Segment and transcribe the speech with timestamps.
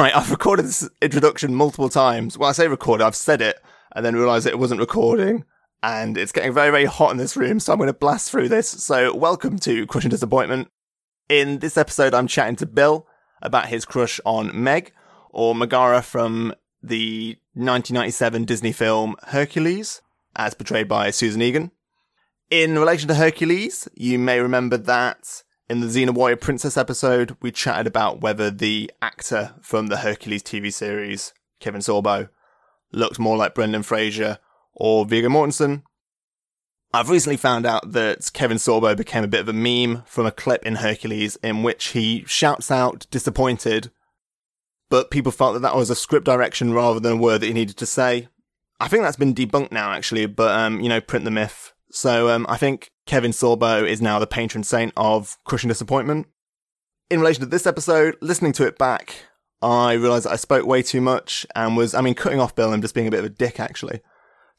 [0.00, 2.38] Right, I've recorded this introduction multiple times.
[2.38, 3.62] Well, I say recorded, I've said it
[3.94, 5.44] and then realised it wasn't recording.
[5.82, 8.48] And it's getting very, very hot in this room, so I'm going to blast through
[8.48, 8.66] this.
[8.66, 10.68] So, welcome to Crushing Disappointment.
[11.28, 13.06] In this episode, I'm chatting to Bill
[13.42, 14.94] about his crush on Meg,
[15.32, 20.00] or Megara from the 1997 Disney film Hercules,
[20.34, 21.72] as portrayed by Susan Egan.
[22.48, 27.52] In relation to Hercules, you may remember that in the Xena Warrior Princess episode, we
[27.52, 32.28] chatted about whether the actor from the Hercules TV series, Kevin Sorbo,
[32.90, 34.38] looked more like Brendan Fraser
[34.74, 35.84] or Viggo Mortensen.
[36.92, 40.32] I've recently found out that Kevin Sorbo became a bit of a meme from a
[40.32, 43.92] clip in Hercules in which he shouts out disappointed,
[44.88, 47.52] but people felt that that was a script direction rather than a word that he
[47.52, 48.26] needed to say.
[48.80, 51.72] I think that's been debunked now, actually, but, um, you know, print the myth.
[51.90, 56.28] So, um, I think Kevin Sorbo is now the patron saint of crushing disappointment.
[57.10, 59.24] In relation to this episode, listening to it back,
[59.60, 62.72] I realised that I spoke way too much and was, I mean, cutting off Bill
[62.72, 64.00] and just being a bit of a dick, actually.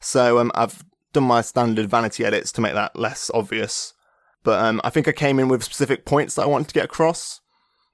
[0.00, 3.94] So, um, I've done my standard vanity edits to make that less obvious.
[4.42, 6.84] But um, I think I came in with specific points that I wanted to get
[6.84, 7.40] across.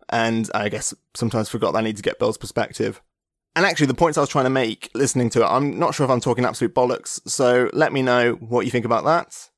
[0.08, 3.02] And I guess sometimes forgot that I need to get Bill's perspective.
[3.58, 6.04] And actually, the points I was trying to make listening to it, I'm not sure
[6.04, 7.20] if I'm talking absolute bollocks.
[7.28, 9.50] So let me know what you think about that.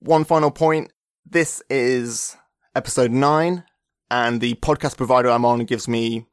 [0.00, 0.92] One final point.
[1.24, 2.36] This is
[2.76, 3.64] episode nine,
[4.10, 6.26] and the podcast provider I'm on gives me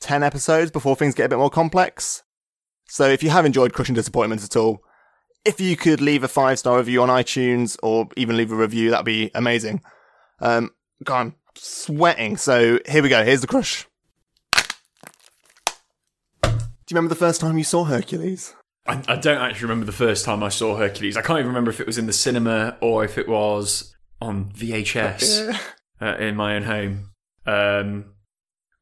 [0.00, 2.22] 10 episodes before things get a bit more complex.
[2.86, 4.80] So if you have enjoyed Crushing Disappointments at all,
[5.44, 8.88] if you could leave a five star review on iTunes or even leave a review,
[8.88, 9.82] that'd be amazing.
[10.40, 10.70] Um,
[11.04, 12.38] God, I'm sweating.
[12.38, 13.22] So here we go.
[13.26, 13.86] Here's the crush.
[16.88, 18.54] Do you remember the first time you saw Hercules?
[18.86, 21.18] I, I don't actually remember the first time I saw Hercules.
[21.18, 24.50] I can't even remember if it was in the cinema or if it was on
[24.52, 25.54] VHS
[26.00, 27.10] uh, in my own home.
[27.44, 28.14] Um,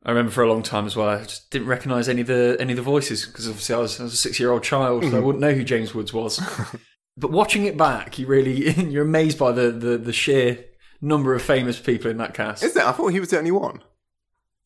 [0.05, 1.09] I remember for a long time as well.
[1.09, 3.98] I just didn't recognise any of the any of the voices because obviously I was,
[3.98, 6.41] I was a six year old child, so I wouldn't know who James Woods was.
[7.17, 10.64] but watching it back, you really you're amazed by the, the the sheer
[11.01, 12.63] number of famous people in that cast.
[12.63, 12.85] Is it?
[12.85, 13.83] I thought he was the only one.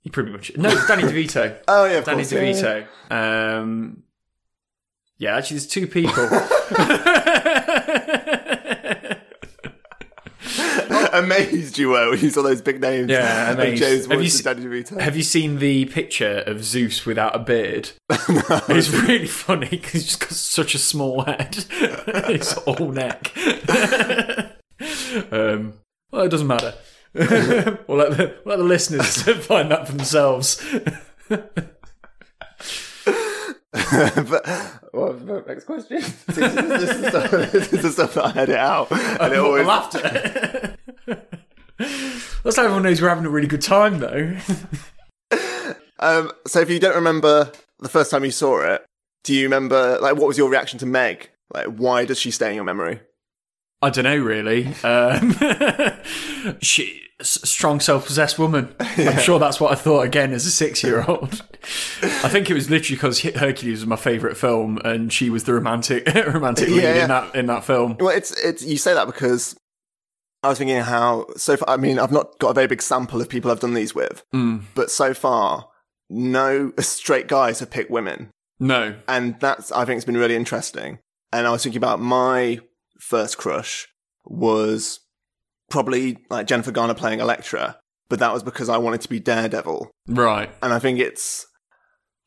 [0.02, 1.58] You pretty much no, it's Danny DeVito.
[1.68, 2.32] Oh yeah, Danny course.
[2.32, 2.84] Yeah, yeah.
[3.10, 3.60] DeVito.
[3.60, 4.02] Um,
[5.18, 6.24] yeah, actually, there's two people.
[11.12, 13.10] Amazed you were when you saw those big names.
[13.10, 13.82] Yeah, amazed.
[13.82, 15.00] James Have you Danny DeVito.
[15.00, 17.90] Have you seen the picture of Zeus without a beard?
[18.68, 21.64] It's really funny because he's just got such a small head.
[21.70, 23.32] it's all neck.
[25.30, 25.74] um,
[26.10, 26.74] well, it doesn't matter.
[27.14, 30.64] we'll, let the, we'll let the listeners find that for themselves.
[31.28, 31.44] but
[34.92, 36.02] the next question?
[36.28, 40.76] This, is, stuff, this is the stuff that I edit out, and it always laughter.
[42.44, 44.36] That's how everyone knows we're having a really good time, though.
[46.00, 48.84] Um, so if you don't remember the first time you saw it,
[49.22, 51.30] do you remember like what was your reaction to Meg?
[51.52, 53.00] Like why does she stay in your memory?
[53.82, 54.66] I don't know, really.
[54.84, 55.34] Um,
[56.60, 58.74] she, strong, self-possessed woman.
[58.80, 61.42] I'm sure that's what I thought again as a six-year-old.
[62.02, 65.54] I think it was literally because Hercules was my favourite film, and she was the
[65.54, 67.02] romantic, romantic lead Yeah, yeah.
[67.02, 67.96] in that in that film.
[68.00, 69.56] Well, it's it's you say that because
[70.42, 71.70] I was thinking how so far.
[71.70, 74.24] I mean, I've not got a very big sample of people I've done these with,
[74.34, 74.62] Mm.
[74.74, 75.68] but so far,
[76.08, 78.30] no straight guys have picked women.
[78.58, 80.98] No, and that's I think it's been really interesting.
[81.32, 82.60] And I was thinking about my
[83.00, 83.88] first crush
[84.24, 85.00] was
[85.70, 87.78] probably like Jennifer Garner playing Elektra,
[88.08, 89.90] but that was because I wanted to be Daredevil.
[90.08, 90.50] right.
[90.62, 91.46] And I think it's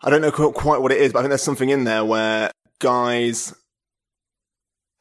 [0.02, 2.52] I don't know quite what it is, but I think there's something in there where
[2.80, 3.54] guys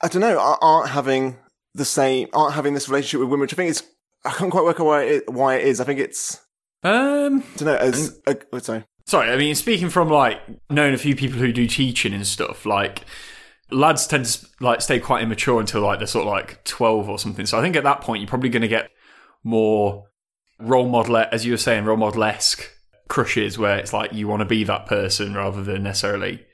[0.00, 1.37] I don't know aren't having
[1.75, 3.83] the same aren't having this relationship with women, which I think is
[4.25, 5.81] I can't quite work out why it, why it is.
[5.81, 6.41] I think it's
[6.83, 8.84] Um, I don't know as a, oh, sorry.
[9.06, 9.31] sorry.
[9.31, 10.41] I mean, speaking from like
[10.71, 13.04] knowing a few people who do teaching and stuff, like
[13.72, 17.19] lads tend to like stay quite immature until like they're sort of like 12 or
[17.19, 17.47] something.
[17.47, 18.91] So I think at that point you're probably going to get
[19.43, 20.05] more
[20.59, 22.69] role model, as you were saying, role model esque
[23.09, 26.45] crushes where it's like you want to be that person rather than necessarily,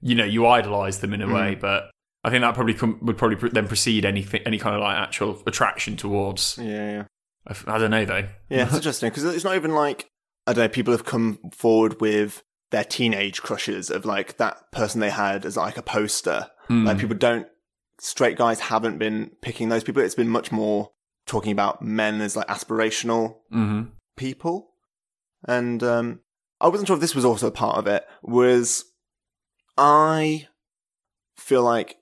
[0.00, 1.34] you know, you idolize them in a mm.
[1.34, 1.54] way.
[1.54, 1.90] But
[2.22, 5.42] I think that probably com- would probably then precede anything, any kind of like actual
[5.46, 6.58] attraction towards.
[6.60, 7.04] Yeah, yeah.
[7.46, 8.28] I, f- I don't know though.
[8.48, 10.08] Yeah, it's interesting because it's not even like
[10.46, 10.68] I don't know.
[10.68, 15.56] People have come forward with their teenage crushes of like that person they had as
[15.56, 16.48] like a poster.
[16.80, 16.86] Hmm.
[16.86, 17.46] Like people don't
[17.98, 20.02] straight guys haven't been picking those people.
[20.02, 20.90] It's been much more
[21.26, 23.82] talking about men as like aspirational hmm
[24.16, 24.70] people.
[25.46, 26.20] And um,
[26.60, 28.04] I wasn't sure if this was also a part of it.
[28.22, 28.84] Was
[29.76, 30.46] I
[31.36, 31.96] feel like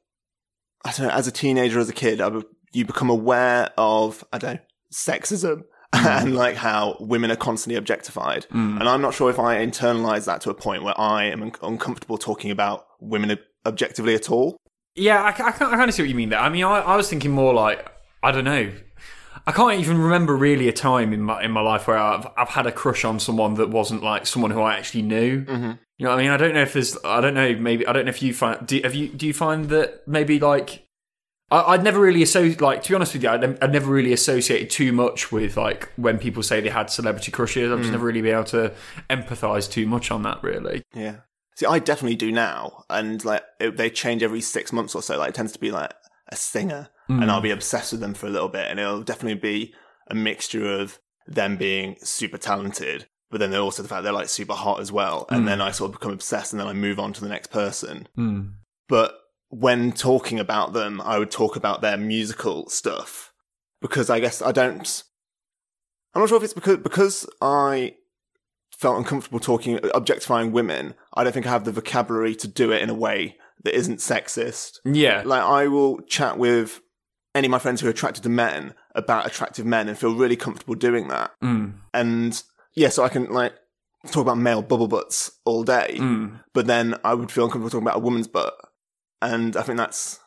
[0.85, 2.31] I don't know as a teenager, as a kid, I,
[2.73, 4.61] you become aware of I don't know
[4.93, 5.63] sexism
[5.95, 8.47] and like how women are constantly objectified.
[8.51, 11.53] And I'm not sure if I internalize that to a point where I am un-
[11.63, 14.57] uncomfortable talking about women ob- objectively at all.
[14.95, 16.39] Yeah, I, I, I kind of see what you mean there.
[16.39, 17.91] I mean, I, I was thinking more like
[18.23, 18.71] I don't know.
[19.47, 22.51] I can't even remember really a time in my in my life where I've I've
[22.51, 25.45] had a crush on someone that wasn't like someone who I actually knew.
[25.45, 25.73] Mm-hmm.
[25.99, 27.93] You know, what I mean, I don't know if there's, I don't know, maybe I
[27.93, 30.85] don't know if you find, do, have you do you find that maybe like
[31.51, 34.13] I, I'd never really associate, like to be honest with you, I'd, I'd never really
[34.13, 37.71] associated too much with like when people say they had celebrity crushes.
[37.71, 38.73] I've just never really been able to
[39.11, 40.43] empathise too much on that.
[40.43, 41.17] Really, Yeah.
[41.57, 45.19] See, I definitely do now, and like it, they change every six months or so.
[45.19, 45.93] Like it tends to be like
[46.29, 47.45] a singer, and I'll mm.
[47.45, 49.75] be obsessed with them for a little bit, and it'll definitely be
[50.09, 54.29] a mixture of them being super talented, but then they're also the fact they're like
[54.29, 55.47] super hot as well, and mm.
[55.47, 58.09] then I sort of become obsessed, and then I move on to the next person.
[58.17, 58.55] Mm.
[58.89, 59.15] But
[59.49, 63.33] when talking about them, I would talk about their musical stuff
[63.83, 65.03] because I guess I don't.
[66.15, 67.95] I'm not sure if it's because because I
[68.83, 70.95] felt uncomfortable talking objectifying women.
[71.15, 73.99] I don't think I have the vocabulary to do it in a way that isn't
[73.99, 74.81] sexist.
[74.85, 76.81] yeah, Like I will chat with
[77.35, 80.37] any of my friends who are attracted to men about attractive men and feel really
[80.37, 81.31] comfortable doing that.
[81.43, 81.75] Mm.
[81.95, 82.43] And
[82.75, 83.55] yeah, so I can like
[84.11, 86.41] talk about male bubble butts all day, Mm.
[86.53, 88.55] but then I would feel uncomfortable talking about a woman's butt.
[89.23, 90.19] And I think that's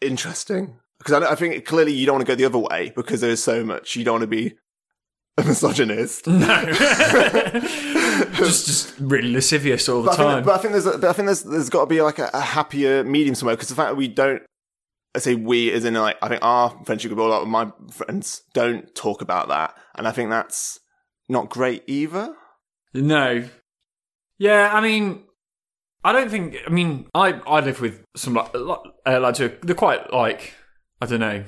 [0.00, 3.20] interesting because I, I think clearly you don't want to go the other way because
[3.20, 4.54] there's so much you don't want to be
[5.38, 6.26] a misogynist.
[6.26, 6.64] No,
[8.34, 10.44] just just really lascivious all the But I, think, time.
[10.44, 12.30] but I think there's, a, but I think there's, there's got to be like a,
[12.34, 14.42] a happier medium somewhere because the fact that we don't,
[15.14, 17.72] I say we is in like I think our friendship group, a lot of my
[17.90, 20.80] friends don't talk about that, and I think that's
[21.28, 22.34] not great either.
[22.94, 23.44] No.
[24.38, 25.24] Yeah, I mean,
[26.04, 26.56] I don't think.
[26.66, 30.54] I mean, I I live with some like uh, lads who they're quite like
[31.00, 31.44] I don't know.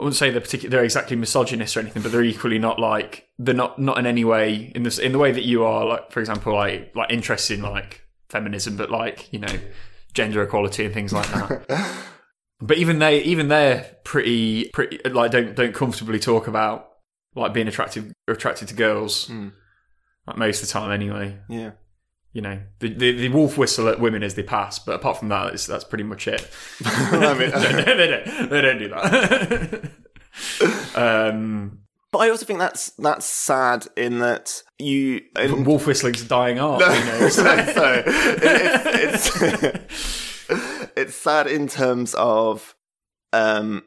[0.00, 0.70] I wouldn't say they're particular.
[0.70, 4.24] They're exactly misogynist or anything, but they're equally not like they're not not in any
[4.24, 5.84] way in this in the way that you are.
[5.84, 9.54] Like for example, like like interested in like feminism, but like you know
[10.14, 11.94] gender equality and things like that.
[12.60, 16.88] but even they even they're pretty pretty like don't don't comfortably talk about
[17.34, 19.52] like being attracted attracted to girls Mm.
[20.26, 21.72] like most of the time anyway Yeah.
[22.32, 25.28] You know the, the the wolf whistle at women as they pass but apart from
[25.28, 26.48] that it's, that's pretty much it
[26.84, 29.90] I mean, they, they don't they don't do that
[30.94, 31.78] um
[32.12, 35.22] but I also think that's that's sad in that you.
[35.38, 41.68] In, wolf whistling's dying art you know so, so it, it's, it's, it's sad in
[41.68, 42.74] terms of
[43.32, 43.84] um,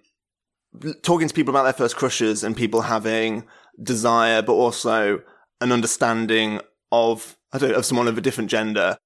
[1.01, 3.45] talking to people about their first crushes and people having
[3.81, 5.21] desire, but also
[5.61, 6.59] an understanding
[6.91, 8.97] of I don't know, of someone of a different gender.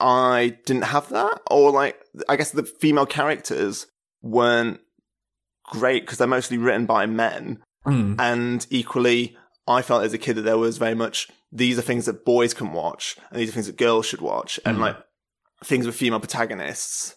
[0.00, 3.86] I didn't have that, or like I guess the female characters
[4.22, 4.80] weren't
[5.64, 8.18] great because they're mostly written by men, Mm.
[8.18, 9.36] and equally,
[9.68, 12.54] I felt as a kid that there was very much these are things that boys
[12.54, 14.96] can watch, and these are things that girls should watch, and like
[15.62, 17.14] things with female protagonists.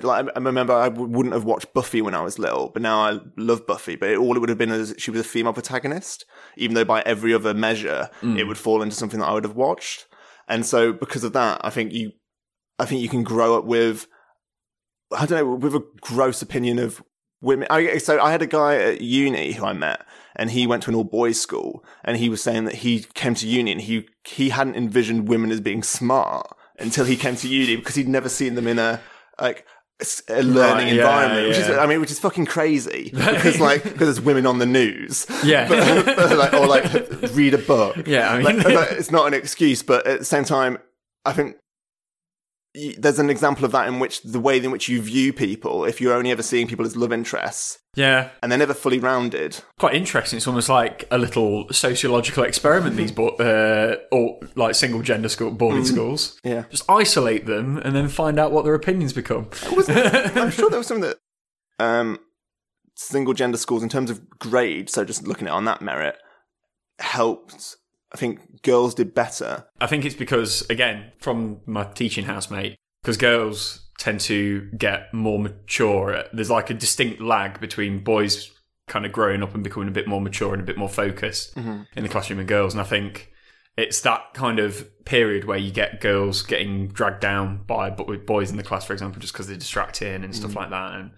[0.00, 3.00] Like I remember, I w- wouldn't have watched Buffy when I was little, but now
[3.00, 3.96] I love Buffy.
[3.96, 6.24] But it, all it would have been is she was a female protagonist,
[6.56, 9.56] even though by every other measure it would fall into something that I would have
[9.56, 10.06] watched.
[10.48, 12.12] And so, because of that, I think you,
[12.78, 14.06] I think you can grow up with,
[15.16, 17.02] I don't know, with a gross opinion of
[17.40, 17.66] women.
[17.70, 20.06] I, so I had a guy at uni who I met,
[20.36, 23.34] and he went to an all boys school, and he was saying that he came
[23.34, 26.46] to uni and he he hadn't envisioned women as being smart
[26.78, 29.00] until he came to uni because he'd never seen them in a
[29.40, 29.66] like
[30.28, 31.70] a learning Right, yeah, environment, which is.
[31.70, 35.68] I mean, which is fucking crazy because like because there's women on the news, Yeah.
[36.04, 36.92] but, like, or like
[37.34, 40.44] read a book, Yeah, I mean- like, it's not an excuse, but at the same
[40.44, 40.78] time,
[41.24, 41.56] I think
[42.96, 46.00] there's an example of that in which the way in which you view people, if
[46.00, 49.94] you're only ever seeing people as love interests yeah and they're never fully rounded, quite
[49.94, 55.28] interesting it's almost like a little sociological experiment these bo- uh, or like single gender
[55.28, 56.64] school boarding schools yeah.
[56.70, 60.86] just isolate them and then find out what their opinions become I'm sure there was
[60.86, 61.18] something that
[61.78, 62.18] um,
[62.98, 66.16] single gender schools, in terms of grade, so just looking at it on that merit,
[66.98, 67.76] helped.
[68.12, 69.66] I think girls did better.
[69.80, 75.38] I think it's because, again, from my teaching housemate, because girls tend to get more
[75.38, 76.24] mature.
[76.32, 78.50] There's like a distinct lag between boys
[78.86, 81.54] kind of growing up and becoming a bit more mature and a bit more focused
[81.56, 82.72] in the classroom and girls.
[82.74, 83.30] And I think
[83.76, 88.50] it's that kind of period where you get girls getting dragged down by bo- boys
[88.50, 90.92] in the class, for example, just because they're distracting and stuff like that.
[90.94, 91.10] And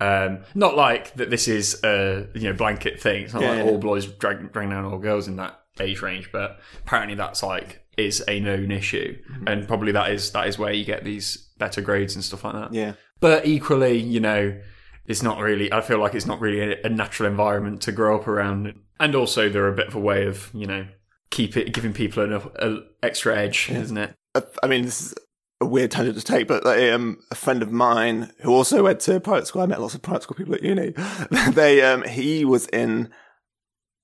[0.00, 3.24] um, not like that this is a you know blanket thing.
[3.24, 3.70] It's not Yeah, like yeah.
[3.70, 7.82] all boys drag, drag down all girls in that age range, but apparently that's like
[7.96, 9.48] is a known issue, Mm-hmm.
[9.48, 12.54] and probably that is that is where you get these better grades and stuff like
[12.54, 12.72] that.
[12.72, 12.94] Yeah.
[13.20, 14.58] But equally, you know,
[15.06, 15.72] it's not really.
[15.72, 19.14] I feel like it's not really a, a natural environment to grow up around, and
[19.14, 20.86] also they're a bit of a way of you know
[21.30, 24.14] keep it giving people an a extra edge, isn't it?
[24.34, 25.14] Uh, I mean, this is
[25.60, 29.00] a weird tangent to take, but like, um, a friend of mine who also went
[29.00, 30.94] to private school, I met lots of private school people at uni.
[31.52, 33.10] they, um, he was in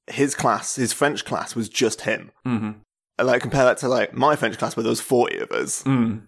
[0.09, 2.31] his class, his French class was just him.
[2.47, 2.71] Mm-hmm.
[3.19, 5.83] And, like compare that to like my French class where there was forty of us.
[5.85, 6.27] Mm.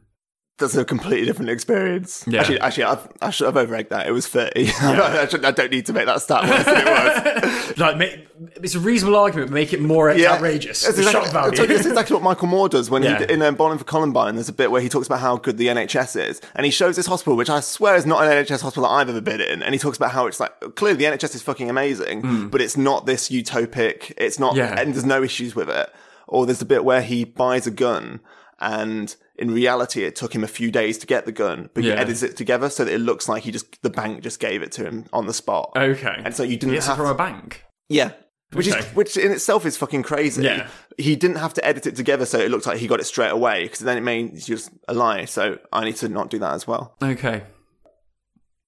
[0.59, 2.23] That's a completely different experience.
[2.29, 2.41] Yeah.
[2.41, 4.07] Actually, actually, I've, I should have over-egged that.
[4.07, 4.69] It was thirty.
[4.81, 7.75] I, should, I don't need to make that stat worse than it was.
[7.77, 8.29] Like, make,
[8.63, 10.85] it's a reasonable argument, but make it more outrageous.
[10.85, 11.67] That's exactly, value.
[11.67, 13.19] that's exactly what Michael Moore does when Yeah.
[13.27, 14.37] he in um, Bowling for Columbine.
[14.37, 16.95] There's a bit where he talks about how good the NHS is, and he shows
[16.95, 19.61] this hospital, which I swear is not an NHS hospital that I've ever been in.
[19.61, 22.77] And he talks about how it's like clearly the NHS is fucking amazing, but it's
[22.77, 24.13] not this utopic.
[24.17, 24.55] It's not.
[24.55, 24.79] Yeah.
[24.81, 25.93] and there's no issues with it.
[26.29, 28.21] Or there's a bit where he buys a gun,
[28.61, 31.91] and in reality, it took him a few days to get the gun, but he
[31.91, 31.97] Yeah.
[31.97, 34.73] edits it together so that it looks like he just the bank just gave it
[34.73, 35.73] to him on the spot.
[35.77, 36.21] okay.
[36.25, 37.65] And so you didn't have from a bank.
[37.89, 38.13] yeah.
[38.53, 38.79] Which Okay.
[38.79, 40.45] is which in itself is fucking crazy.
[40.45, 40.69] Yeah.
[40.97, 43.31] He didn't have to edit it together so it looked like he got it straight
[43.33, 45.25] away because then it means just a lie.
[45.25, 46.95] So I need to not do that as well.
[47.03, 47.43] Okay.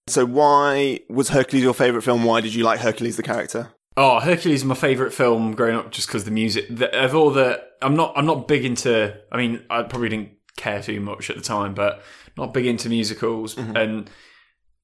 [0.08, 2.24] So why was Hercules your favorite film?
[2.24, 3.70] Why did you like Hercules the character?
[3.96, 6.66] Oh, Hercules is my favorite film growing up, just because the music.
[6.68, 9.16] The, of all the, I'm not, I'm not big into.
[9.32, 12.02] I mean, I probably didn't care too much at the time, but
[12.36, 13.54] not big into musicals.
[13.54, 13.76] Mm-hmm.
[13.76, 14.10] And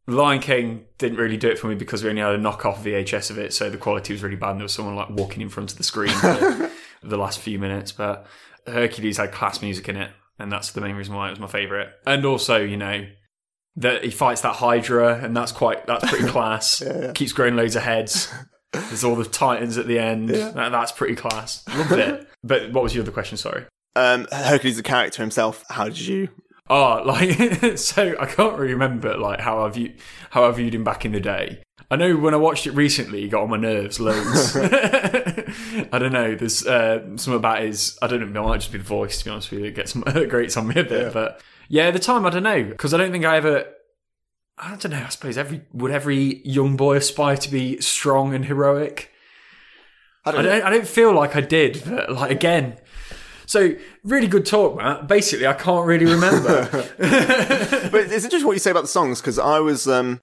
[0.06, 3.30] Lion King didn't really do it for me because we only had a knockoff VHS
[3.30, 4.52] of it, so the quality was really bad.
[4.52, 6.70] And there was someone like walking in front of the screen for
[7.02, 8.26] the last few minutes, but
[8.66, 11.46] Hercules had class music in it, and that's the main reason why it was my
[11.46, 11.90] favorite.
[12.06, 13.06] And also, you know.
[13.76, 16.82] That he fights that Hydra, and that's quite that's pretty class.
[17.14, 18.30] Keeps growing loads of heads.
[18.72, 20.28] There's all the titans at the end.
[20.28, 21.64] That, that's pretty class.
[21.74, 22.28] Loved it.
[22.44, 23.38] But what was your other question?
[23.38, 23.64] Sorry.
[23.94, 25.64] Um, Hercules the character himself.
[25.68, 26.28] How did you?
[26.70, 29.94] Oh, like so I can't really remember like how I view
[30.30, 31.62] how I viewed him back in the day.
[31.90, 34.56] I know when I watched it recently, he got on my nerves loads.
[34.56, 36.34] I don't know.
[36.34, 37.98] There's uh, something about his.
[38.00, 38.44] I don't know.
[38.44, 39.18] It might just be the voice.
[39.18, 41.12] To be honest with you, it gets grates on me a bit.
[41.12, 43.66] But yeah, at the time I don't know because I don't think I ever.
[44.56, 45.04] I don't know.
[45.04, 49.10] I suppose every would every young boy aspire to be strong and heroic.
[50.24, 50.50] I I don't know.
[50.50, 52.78] don't, I don't feel like I did, but like again.
[53.52, 55.06] So really good talk, Matt.
[55.06, 56.70] Basically, I can't really remember.
[56.70, 60.22] but it's interesting what you say about the songs because I was um,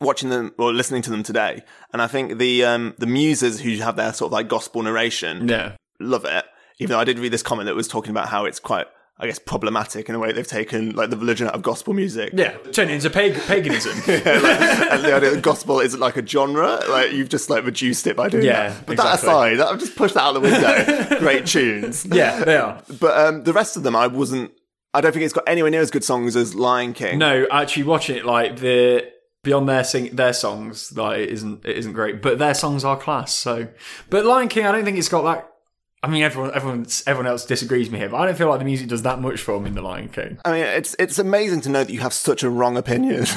[0.00, 3.78] watching them or listening to them today, and I think the um, the muses who
[3.78, 6.44] have their sort of like gospel narration yeah, love it.
[6.78, 8.86] Even though I did read this comment that was talking about how it's quite,
[9.20, 12.30] I guess, problematic in a way they've taken like the religion out of gospel music.
[12.36, 12.56] yeah.
[12.72, 13.92] Turn it into pag- paganism.
[14.06, 18.16] and the idea that gospel isn't like a genre, like you've just like reduced it
[18.16, 18.86] by doing Yeah, that.
[18.86, 21.18] But that aside, I've just pushed that out the window.
[21.18, 22.06] Great tunes.
[22.06, 22.80] yeah, they are.
[23.00, 24.52] But um, the rest of them, I wasn't.
[24.94, 27.18] I don't think it's got anywhere near as good songs as Lion King.
[27.18, 29.04] No, actually, watching it like the
[29.44, 32.96] beyond their sing their songs, like it isn't it isn't great, but their songs are
[32.96, 33.32] class.
[33.32, 33.68] So,
[34.10, 35.50] but Lion King, I don't think it's got that.
[36.00, 38.60] I mean, everyone everyone everyone else disagrees with me here, but I don't feel like
[38.60, 40.38] the music does that much for me in the Lion King.
[40.44, 43.26] I mean, it's it's amazing to know that you have such a wrong opinion.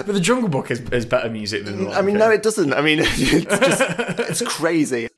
[0.00, 2.18] But the Jungle Book is, is better music than the Lion I mean, King.
[2.20, 2.72] no, it doesn't.
[2.72, 3.82] I mean, it's just
[4.42, 5.08] it's crazy.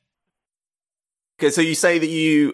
[1.39, 2.53] Okay, so you say that you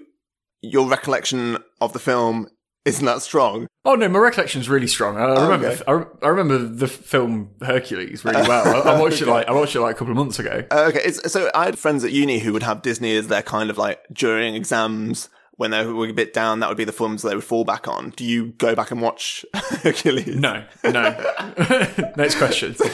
[0.62, 2.48] your recollection of the film
[2.90, 3.68] isn't that strong.
[3.86, 5.18] Oh no, my recollection's really strong.
[5.18, 5.84] I remember, okay.
[5.88, 8.68] I, I remember the film Hercules really well.
[8.68, 10.66] I, I watched it like I watched it like a couple of months ago.
[10.70, 13.42] Uh, okay, it's, so I had friends at uni who would have Disney as their
[13.42, 15.30] kind of like during exams
[15.60, 16.62] when they were a bit down.
[16.62, 18.12] That would be the films they would fall back on.
[18.12, 20.38] Do you go back and watch Hercules?
[20.38, 20.92] No, no.
[22.16, 22.76] Next question.
[22.76, 22.86] so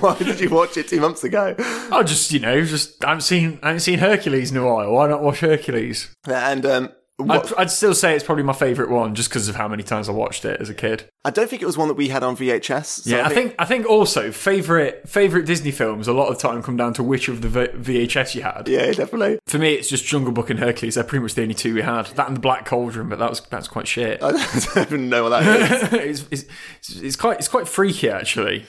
[0.00, 1.54] why did you watch it two months ago?
[1.92, 4.90] Oh, just you know, just I haven't seen I haven't seen Hercules in a while.
[4.90, 6.14] Why not watch Hercules?
[6.26, 6.88] And um,
[7.20, 10.08] I'd, I'd still say it's probably my favourite one, just because of how many times
[10.08, 11.08] I watched it as a kid.
[11.24, 12.84] I don't think it was one that we had on VHS.
[12.84, 16.48] so Yeah, I think I think also favourite favourite Disney films a lot of the
[16.48, 18.68] time come down to which of the v- VHS you had.
[18.68, 19.40] Yeah, definitely.
[19.46, 20.94] For me, it's just Jungle Book and Hercules.
[20.94, 22.06] They're pretty much the only two we had.
[22.06, 24.22] That and the Black Cauldron, but that was that's quite shit.
[24.22, 26.22] I don't even know what that is.
[26.30, 26.44] it's,
[26.86, 28.64] it's, it's quite it's quite freaky actually.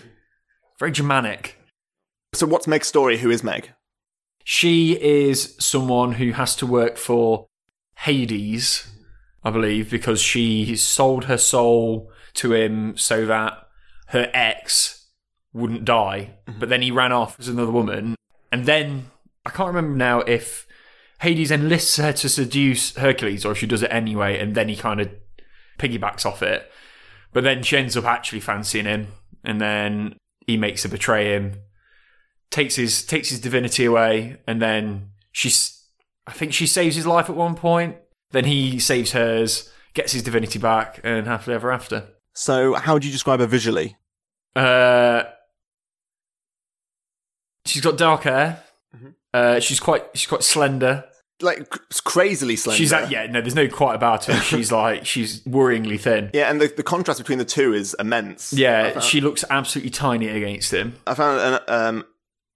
[0.79, 1.57] Very Germanic.
[2.33, 3.19] so what's Meg's story?
[3.19, 3.73] Who is Meg?
[4.43, 7.45] She is someone who has to work for
[8.01, 8.87] Hades,
[9.43, 13.67] I believe, because she sold her soul to him so that
[14.07, 15.07] her ex
[15.53, 16.35] wouldn't die.
[16.47, 16.59] Mm-hmm.
[16.59, 18.15] But then he ran off with another woman.
[18.51, 19.11] And then
[19.45, 20.67] I can't remember now if
[21.21, 24.75] Hades enlists her to seduce Hercules or if she does it anyway, and then he
[24.75, 25.09] kind of
[25.77, 26.69] piggybacks off it.
[27.33, 29.07] But then she ends up actually fancying him,
[29.43, 30.15] and then
[30.47, 31.61] he makes her betray him
[32.49, 35.78] takes his takes his divinity away, and then she's
[36.29, 37.95] I think she saves his life at one point.
[38.31, 42.07] Then he saves hers, gets his divinity back, and happily ever after.
[42.35, 43.97] So, how would you describe her visually?
[44.55, 45.23] Uh,
[47.65, 48.63] she's got dark hair.
[48.95, 49.13] Mhm.
[49.33, 51.05] Uh, she's quite she's quite slender.
[51.41, 52.77] Like c- crazily slender.
[52.77, 54.39] She's at, yeah no, there's no quite about her.
[54.41, 56.29] She's like she's worryingly thin.
[56.33, 58.51] Yeah, and the, the contrast between the two is immense.
[58.53, 60.95] Yeah, she looks absolutely tiny against him.
[61.07, 62.05] I found an, um,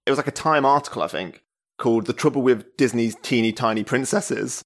[0.06, 1.42] it was like a Time article, I think,
[1.78, 4.62] called "The Trouble with Disney's Teeny Tiny Princesses,"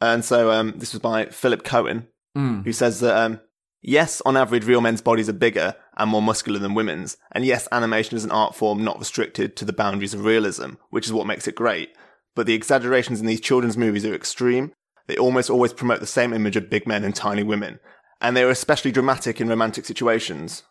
[0.00, 2.64] and so um, this was by Philip Cohen, Mm.
[2.64, 3.40] who says that um,
[3.82, 7.66] yes, on average, real men's bodies are bigger and more muscular than women's, and yes,
[7.72, 11.26] animation is an art form not restricted to the boundaries of realism, which is what
[11.26, 11.90] makes it great.
[12.36, 14.72] But the exaggerations in these children's movies are extreme.
[15.08, 17.80] They almost always promote the same image of big men and tiny women,
[18.20, 20.62] and they are especially dramatic in romantic situations.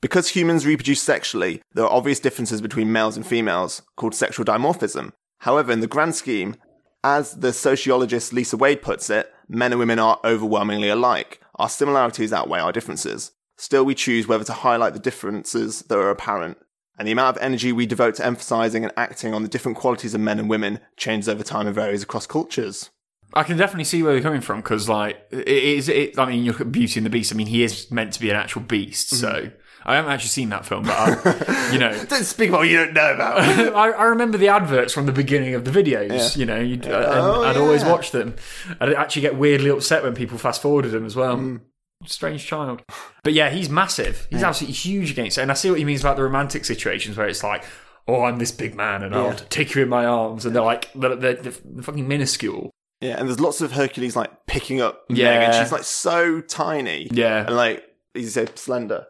[0.00, 5.12] Because humans reproduce sexually, there are obvious differences between males and females, called sexual dimorphism.
[5.40, 6.56] However, in the grand scheme,
[7.02, 11.40] as the sociologist Lisa Wade puts it, men and women are overwhelmingly alike.
[11.56, 13.32] Our similarities outweigh our differences.
[13.56, 16.58] Still, we choose whether to highlight the differences that are apparent.
[16.96, 20.14] And the amount of energy we devote to emphasizing and acting on the different qualities
[20.14, 22.90] of men and women changes over time and varies across cultures.
[23.34, 25.88] I can definitely see where you're coming from because, like, it is.
[25.88, 27.32] It, I mean, you look at Beauty and the Beast.
[27.32, 29.12] I mean, he is meant to be an actual beast.
[29.12, 29.20] Mm-hmm.
[29.20, 29.50] So
[29.84, 32.76] I haven't actually seen that film, but I, you know, Don't speak about what you
[32.76, 33.38] don't know about.
[33.74, 36.36] I, I remember the adverts from the beginning of the videos.
[36.36, 38.36] You know, you'd, uh, Oh, I'd always watch them.
[38.80, 41.36] I'd actually get weirdly upset when people fast forwarded them as well.
[41.36, 41.60] Mm.
[42.06, 42.82] Strange child,
[43.24, 44.28] but yeah, he's massive.
[44.30, 47.16] He's absolutely huge against it, and I see what he means about the romantic situations
[47.16, 47.64] where it's like,
[48.06, 50.92] "Oh, I'm this big man, and I'll take you in my arms," and they're like,
[50.94, 52.70] they're, they're, they're fucking minuscule.
[53.00, 55.30] Yeah, and there's lots of Hercules like picking up Yeah.
[55.38, 57.08] Meg, and she's like so tiny.
[57.10, 59.06] Yeah, And like, he's say, slender.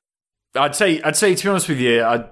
[0.55, 2.15] I'd say, I'd say, to be honest with you, I,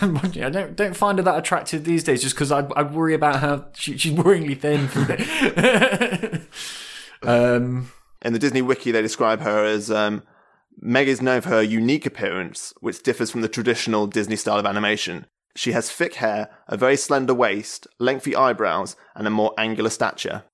[0.00, 3.40] I don't don't find her that attractive these days, just because I I worry about
[3.40, 3.66] her.
[3.74, 4.88] She, she's worryingly thin.
[7.22, 7.90] um,
[8.24, 10.22] In the Disney Wiki, they describe her as um,
[10.80, 14.66] Meg is known for her unique appearance, which differs from the traditional Disney style of
[14.66, 15.26] animation.
[15.54, 20.44] She has thick hair, a very slender waist, lengthy eyebrows, and a more angular stature.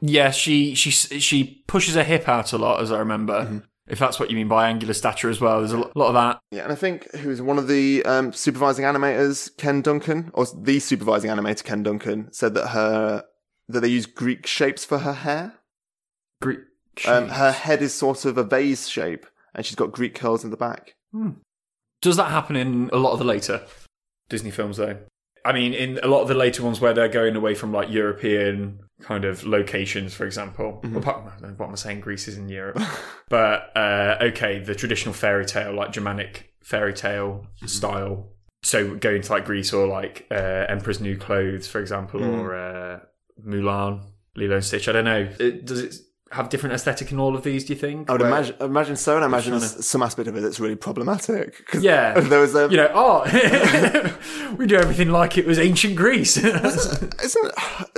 [0.00, 3.62] yeah, she she she pushes her hip out a lot, as I remember.
[3.90, 6.40] If that's what you mean by angular stature as well, there's a lot of that.
[6.52, 10.78] Yeah, and I think who's one of the um, supervising animators, Ken Duncan, or the
[10.78, 13.24] supervising animator, Ken Duncan, said that her
[13.68, 15.54] that they use Greek shapes for her hair.
[16.40, 16.60] Greek.
[17.06, 20.50] Um, her head is sort of a vase shape, and she's got Greek curls in
[20.50, 20.94] the back.
[22.00, 23.62] Does that happen in a lot of the later
[24.28, 24.98] Disney films, though?
[25.44, 27.90] I mean, in a lot of the later ones where they're going away from like
[27.90, 30.80] European kind of locations, for example.
[30.84, 32.00] Well, apart- what am I saying?
[32.00, 32.80] Greece is in Europe,
[33.28, 38.28] but uh, okay, the traditional fairy tale, like Germanic fairy tale style.
[38.62, 43.00] So going to like Greece or like uh, Emperor's New Clothes, for example, or uh,
[43.42, 44.02] Mulan,
[44.36, 44.86] Lilo and Stitch.
[44.88, 45.28] I don't know.
[45.38, 45.94] It, does it
[46.32, 47.64] have different aesthetic in all of these?
[47.64, 48.08] Do you think?
[48.08, 50.76] I would Where- imagine, imagine so, and I imagine some aspect of it that's really
[50.76, 51.62] problematic.
[51.78, 52.18] Yeah.
[52.20, 54.14] there was a you know, oh,
[54.56, 56.36] we do everything like it was ancient Greece.
[57.24, 57.52] Isn't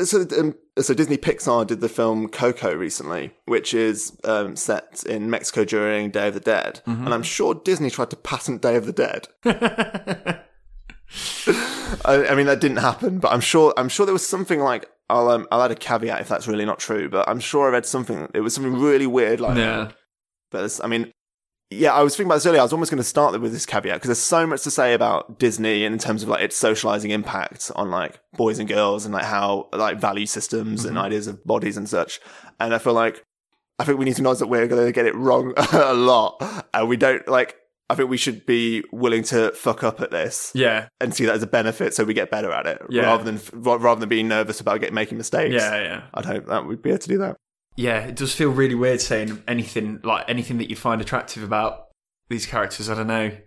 [0.05, 0.27] so?
[0.39, 5.65] Um, so Disney Pixar did the film Coco recently, which is um, set in Mexico
[5.65, 7.05] during Day of the Dead, Mm-hmm.
[7.05, 9.29] and I'm sure Disney tried to patent Day of the Dead.
[12.05, 13.75] I, I mean, that didn't happen, but I'm sure.
[13.77, 14.89] I'm sure there was something like.
[15.13, 17.73] I'll um, I'll add a caveat if that's really not true, but I'm sure I
[17.73, 18.29] read something.
[18.35, 19.57] It was something really weird, like.
[19.57, 19.91] yeah.
[20.51, 21.13] But I mean,
[21.71, 22.61] yeah, I was thinking about this earlier.
[22.61, 24.95] I was almost going to start with this caveat because there's so much to say
[24.95, 29.15] about Disney in terms of like its socializing impact on like boys and girls and
[29.15, 32.21] like how like value systems and ideas of bodies and such.
[32.61, 33.23] And I feel like
[33.79, 36.43] I think we need to acknowledge that we're going to get it wrong a lot,
[36.73, 37.57] and we don't like.
[37.91, 40.89] I think we should be willing to fuck up at this Yeah.
[41.01, 43.03] and see that as a benefit, so we get better at it, Yeah.
[43.03, 45.55] rather than rather than being nervous about get, making mistakes.
[45.55, 45.83] Yeah.
[45.83, 46.03] Yeah.
[46.15, 47.37] I'd hope that we'd be able to do that.
[47.77, 48.01] Yeah.
[48.07, 51.89] It does feel really weird saying anything like anything that you find attractive about
[52.31, 52.89] these characters.
[52.89, 53.25] I don't know.
[53.27, 53.47] It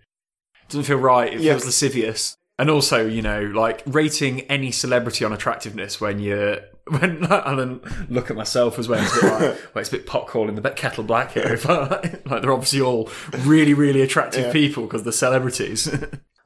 [0.70, 1.34] doesn't feel right.
[1.34, 1.54] It Yeah.
[1.54, 2.36] feels lascivious.
[2.60, 6.60] And also, you know, like rating any celebrity on attractiveness when you're
[7.00, 9.04] when and then look at myself as well.
[9.04, 9.40] It's a bit like,
[9.76, 11.54] well, it's a bit pot calling the bit kettle black here.
[11.54, 11.88] If I,
[12.26, 15.94] like they're obviously all really, really attractive people because they're celebrities.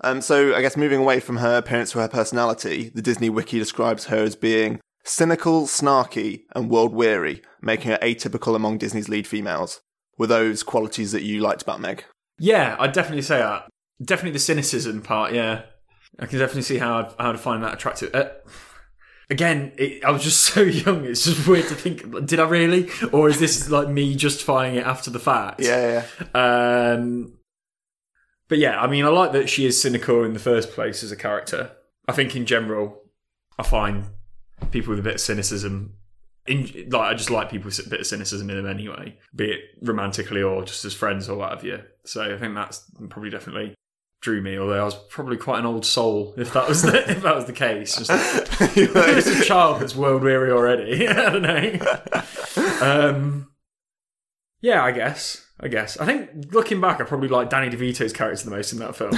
[0.02, 3.60] Um, so I guess moving away from her appearance to her personality, the Disney Wiki
[3.60, 9.28] describes her as being cynical, snarky, and world weary, making her atypical among Disney's lead
[9.28, 9.82] females.
[10.18, 12.06] Were those qualities that you liked about Meg?
[12.38, 13.68] Yeah, I'd definitely say that.
[14.02, 15.34] Definitely the cynicism part.
[15.34, 15.64] Yeah,
[16.18, 18.16] I can definitely see how I'd, how I'd find that attractive.
[18.16, 18.30] Uh,
[19.30, 21.06] again, it, I was just so young.
[21.06, 22.26] It's just weird to think.
[22.26, 25.62] Did I really, or is this like me justifying it after the fact?
[25.62, 26.94] Yeah, yeah.
[26.94, 27.34] Um,
[28.48, 31.12] but yeah, I mean, I like that she is cynical in the first place as
[31.12, 31.72] a character.
[32.08, 33.04] I think in general,
[33.58, 34.06] I find
[34.72, 35.94] people with a bit of cynicism
[36.48, 39.52] in, like I just like people with a bit of cynicism in them anyway, be
[39.52, 41.82] it romantically or just as friends or what have you.
[42.06, 43.76] So I think that's probably definitely
[44.22, 44.58] drew me.
[44.58, 47.46] Although I was probably quite an old soul if that was the, if that was
[47.46, 47.96] the case.
[47.96, 48.10] Just,
[48.76, 51.08] just a child that's world weary already.
[51.08, 51.80] I don't know.
[52.82, 53.52] Um,
[54.62, 55.46] yeah, I guess.
[55.60, 55.98] I guess.
[55.98, 59.14] I think looking back, I probably like Danny DeVito's character the most in that film.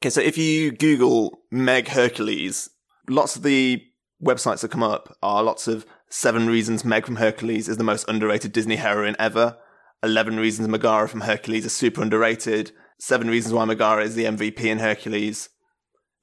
[0.00, 2.70] Okay, so if you Google Meg Hercules,
[3.08, 3.82] lots of the
[4.22, 8.08] websites that come up are lots of seven reasons Meg from Hercules is the most
[8.08, 9.56] underrated Disney heroine ever.
[10.02, 12.72] 11 reasons Megara from Hercules is super underrated.
[13.00, 15.48] Seven reasons why Megara is the MVP in Hercules.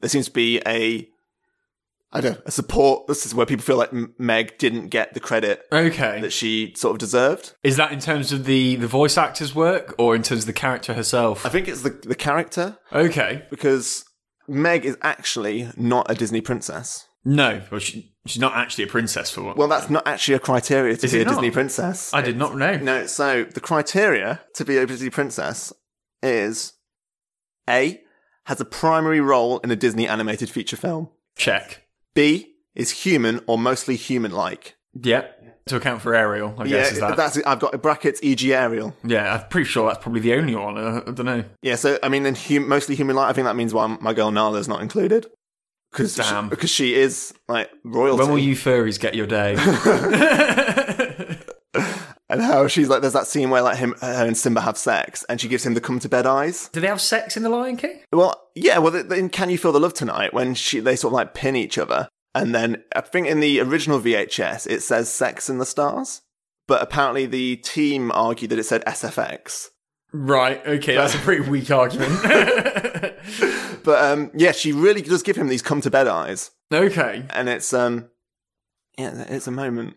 [0.01, 1.07] There seems to be a,
[2.11, 3.07] I don't know, a support.
[3.07, 6.19] This is where people feel like Meg didn't get the credit okay.
[6.21, 7.55] that she sort of deserved.
[7.63, 10.53] Is that in terms of the, the voice actor's work or in terms of the
[10.53, 11.45] character herself?
[11.45, 13.45] I think it's the, the character Okay.
[13.49, 14.03] because
[14.47, 17.07] Meg is actually not a Disney princess.
[17.23, 19.57] No, well, she, she's not actually a princess for what?
[19.57, 21.31] Well, that's not actually a criteria to Is be it a not?
[21.35, 22.13] Disney princess.
[22.13, 22.77] I did not know.
[22.77, 25.71] No, so the criteria to be a Disney princess
[26.23, 26.73] is
[27.69, 28.01] A,
[28.45, 31.09] has a primary role in a Disney animated feature film.
[31.35, 31.83] Check.
[32.13, 34.75] B, is human or mostly human like.
[35.01, 35.41] Yep.
[35.69, 37.17] To account for Ariel, I guess is that.
[37.17, 38.53] that's I've got brackets e.g.
[38.53, 38.95] Ariel.
[39.03, 40.77] yeah, I'm pretty sure that's probably the only one.
[40.77, 41.43] Uh, I don't know.
[41.63, 44.13] Yeah, so I mean, in hum- mostly human like, I think that means why my
[44.13, 45.25] girl Nala's not included.
[45.95, 46.49] Because Damn.
[46.49, 48.21] because she is like royalty.
[48.21, 49.55] When will you furries get your day?
[52.29, 55.23] and how she's like, there's that scene where like him, her and Simba have sex,
[55.29, 56.69] and she gives him the come to bed eyes.
[56.73, 58.01] Do they have sex in the Lion King?
[58.11, 58.77] Well, yeah.
[58.79, 61.55] Well, in Can You Feel the Love Tonight, when she they sort of like pin
[61.55, 65.65] each other, and then I think in the original VHS it says "Sex in the
[65.65, 66.23] Stars,"
[66.67, 69.69] but apparently the team argued that it said SFX.
[70.17, 70.65] Right.
[70.65, 72.11] Okay, that's a pretty weak argument.
[73.83, 77.23] But um, yeah, she really does give him these come to bed eyes, okay.
[77.29, 78.09] and it's um,
[78.97, 79.95] yeah, it's a moment.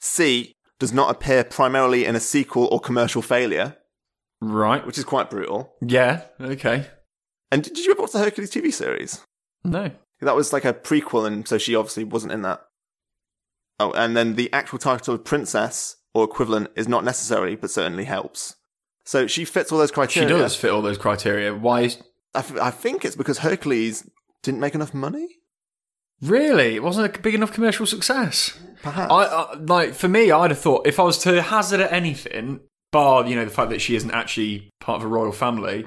[0.00, 3.76] C does not appear primarily in a sequel or commercial failure,
[4.40, 4.86] Right.
[4.86, 5.74] which is quite brutal.
[5.82, 6.22] Yeah.
[6.40, 6.86] Okay.
[7.52, 9.22] And did you ever watch the Hercules TV series?
[9.64, 9.90] No.
[10.22, 12.62] That was like a prequel, and so she obviously wasn't in that.
[13.78, 18.04] Oh, and then the actual title of princess or equivalent is not necessary, but certainly
[18.04, 18.54] helps.
[19.08, 20.28] So she fits all those criteria.
[20.28, 21.54] She does fit all those criteria.
[21.54, 21.84] Why?
[22.34, 24.06] I, f- I think it's because Hercules
[24.42, 25.28] didn't make enough money.
[26.20, 26.74] Really?
[26.74, 28.58] It wasn't a big enough commercial success.
[28.82, 29.10] Perhaps.
[29.10, 32.60] I, I like for me, I'd have thought if I was to hazard at anything,
[32.92, 35.86] bar you know the fact that she isn't actually part of a royal family.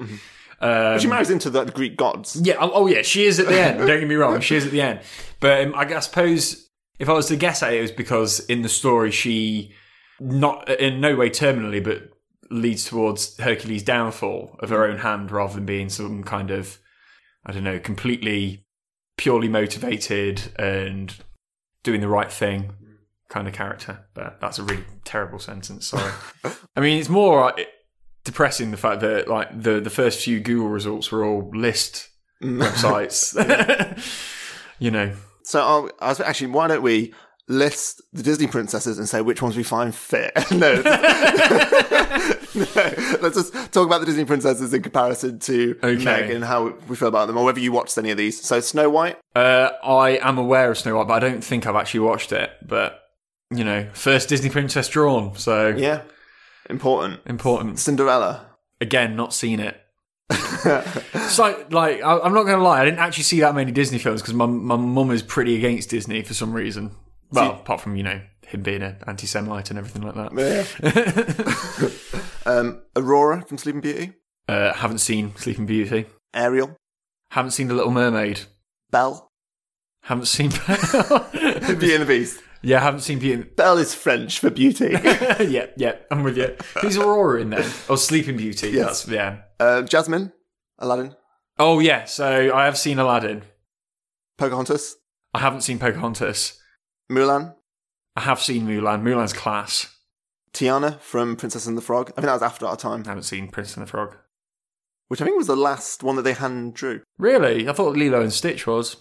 [0.60, 2.40] Um, she marries into the Greek gods.
[2.42, 2.54] yeah.
[2.58, 3.02] Oh, oh, yeah.
[3.02, 3.78] She is at the end.
[3.78, 4.40] Don't get me wrong.
[4.40, 4.98] She is at the end.
[5.38, 8.40] But um, I guess- suppose if I was to guess at it, it was because
[8.46, 9.74] in the story she
[10.18, 12.08] not in no way terminally, but
[12.52, 16.78] leads towards Hercules' downfall of her own hand, rather than being some kind of
[17.44, 18.66] I don't know, completely
[19.16, 21.14] purely motivated and
[21.82, 22.72] doing the right thing
[23.28, 24.06] kind of character.
[24.14, 25.88] But that's a really terrible sentence.
[25.88, 26.12] Sorry.
[26.76, 27.64] I mean, it's more uh,
[28.24, 32.08] depressing the fact that like the the first few Google results were all list
[32.42, 33.34] websites.
[34.78, 37.12] you know, So I'll, I was actually, why don't we
[37.48, 40.32] list the Disney princesses and say which ones we find fit?
[40.50, 40.74] no.
[42.54, 42.66] no.
[43.20, 46.04] Let's just talk about the Disney princesses in comparison to Okay.
[46.04, 48.40] Meg and how we feel about them, or whether you watched any of these.
[48.40, 51.76] So Snow White, uh, I am aware of Snow White, but I don't think I've
[51.76, 52.50] actually watched it.
[52.66, 53.00] But
[53.50, 56.02] you know, first Disney princess drawn, so yeah,
[56.70, 57.20] important.
[57.26, 57.78] important.
[57.78, 58.46] Cinderella.
[58.80, 59.78] Again, not seen it.
[61.24, 63.98] It's like, I, I'm not going to lie, I didn't actually see that many Disney
[63.98, 66.94] films because my my mum is pretty against Disney for some reason.
[67.32, 70.32] Well, apart from you know him being an anti-Semite and everything like that.
[72.46, 72.52] Yeah.
[72.52, 74.12] um, Aurora from Sleeping Beauty,
[74.48, 76.06] Uh, haven't seen Sleeping Beauty.
[76.34, 76.76] Ariel,
[77.30, 78.40] Haven't seen The Little Mermaid.
[78.90, 79.30] Belle,
[80.02, 80.50] Haven't seen.
[81.70, 82.40] Beauty and the Beast.
[82.62, 83.42] yeah, haven't seen Beauty.
[83.56, 84.90] Belle is French for beauty.
[84.92, 86.54] yeah, yeah, I'm with you.
[86.80, 87.64] Who's Aurora in there?
[87.88, 88.70] Oh, Sleeping Beauty.
[88.70, 89.04] Yes.
[89.04, 89.38] That's yeah.
[89.60, 90.32] uh, Jasmine,
[90.78, 91.14] Aladdin,
[91.58, 92.04] Oh yeah.
[92.04, 93.42] So I have seen Aladdin.
[94.38, 94.96] Pocahontas,
[95.34, 96.58] I haven't seen Pocahontas.
[97.12, 97.54] Mulan,
[98.16, 99.02] I have seen Mulan.
[99.02, 99.94] Mulan's class.
[100.52, 102.10] Tiana from Princess and the Frog.
[102.10, 104.16] I think that was after our time, I haven't seen Princess and the Frog.
[105.08, 107.02] which I think was the last one that they hand drew.
[107.18, 107.68] Really?
[107.68, 108.96] I thought Lilo and Stitch was.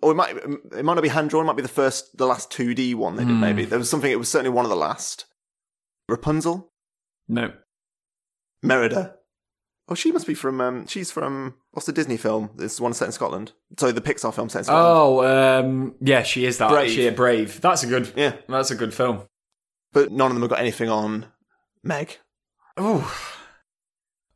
[0.00, 1.44] Or it might it might not be hand drawn.
[1.44, 3.32] It might be the first, the last two D one they did.
[3.34, 3.40] Hmm.
[3.40, 4.10] Maybe there was something.
[4.10, 5.24] It was certainly one of the last.
[6.08, 6.70] Rapunzel,
[7.28, 7.52] No.
[8.62, 9.14] Merida.
[9.92, 10.58] Oh, she must be from.
[10.62, 12.48] Um, she's from what's the Disney film?
[12.56, 13.52] This one set in Scotland.
[13.78, 14.88] Sorry, the Pixar film set in Scotland.
[14.88, 16.70] Oh, um, yeah, she is that.
[16.70, 16.90] Brave.
[16.90, 17.60] She Brave.
[17.60, 18.10] That's a good.
[18.16, 19.24] Yeah, That's a good film.
[19.92, 21.26] but none of them have got anything on
[21.84, 22.16] Meg.
[22.78, 23.14] Oh.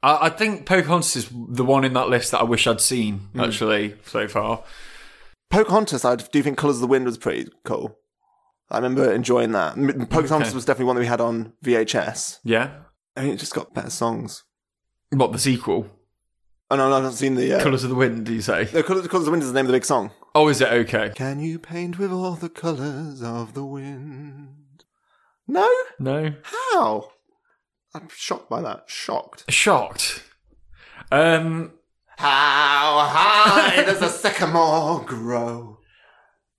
[0.02, 3.30] I, I think Pocahontas is the one in that list that I wish I'd seen,
[3.38, 4.62] actually, so far.
[5.50, 7.96] Pocahontas, I do think Colours of the Wind was pretty cool.
[8.70, 9.74] I remember enjoying that.
[10.10, 10.54] Pocahontas Okay.
[10.54, 12.40] was definitely one that we had on VHS.
[12.44, 12.72] Yeah.
[13.16, 14.42] I mean, it just got better songs.
[15.16, 15.86] What the sequel?
[16.70, 17.54] Oh no, no I've not seen the.
[17.54, 18.26] Uh, Colours of the Wind?
[18.26, 18.68] Do you say?
[18.74, 20.10] no, Colours, Colours of the Wind is the name of the big song.
[20.34, 21.10] Oh, is it okay?
[21.14, 24.84] Can you paint with all the colours of the wind?
[25.48, 25.66] No?
[25.98, 26.34] No.
[26.42, 27.12] How?
[27.94, 28.84] I'm shocked by that.
[28.88, 29.50] Shocked.
[29.50, 30.22] Shocked.
[31.10, 31.72] Um.
[32.18, 35.78] How high does a sycamore grow?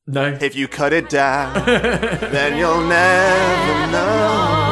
[0.07, 0.35] No.
[0.41, 4.66] If you cut it down, then you'll never know.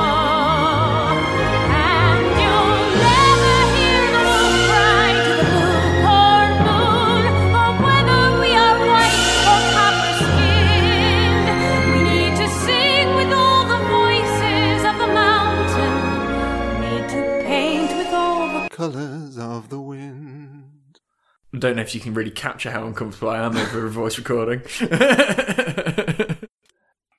[21.65, 24.61] Don't know if you can really capture how uncomfortable I am over a voice recording.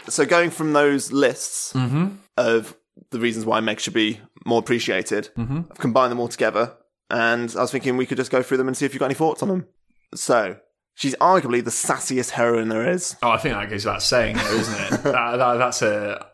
[0.08, 2.08] So going from those lists mm-hmm.
[2.36, 2.76] of
[3.10, 5.62] the reasons why Meg should be more appreciated, Mm-hmm.
[5.70, 6.76] I've combined them all together,
[7.10, 9.06] and I was thinking we could just go through them and see if you've got
[9.06, 9.66] any thoughts on them.
[10.14, 10.58] So
[10.94, 13.16] she's arguably the sassiest heroine there is.
[13.22, 14.90] Oh, I think that goes without saying, though, isn't it?
[15.02, 16.26] that, that, that's a.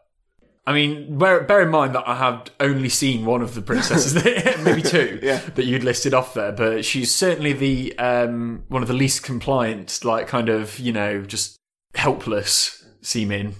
[0.64, 4.14] I mean, bear, bear in mind that I have only seen one of the princesses,
[4.64, 5.38] maybe two, Yeah.
[5.56, 6.52] that you'd listed off there.
[6.52, 11.22] But she's certainly the um, one of the least compliant, like kind of you know
[11.22, 11.56] just
[11.94, 13.54] helpless seeming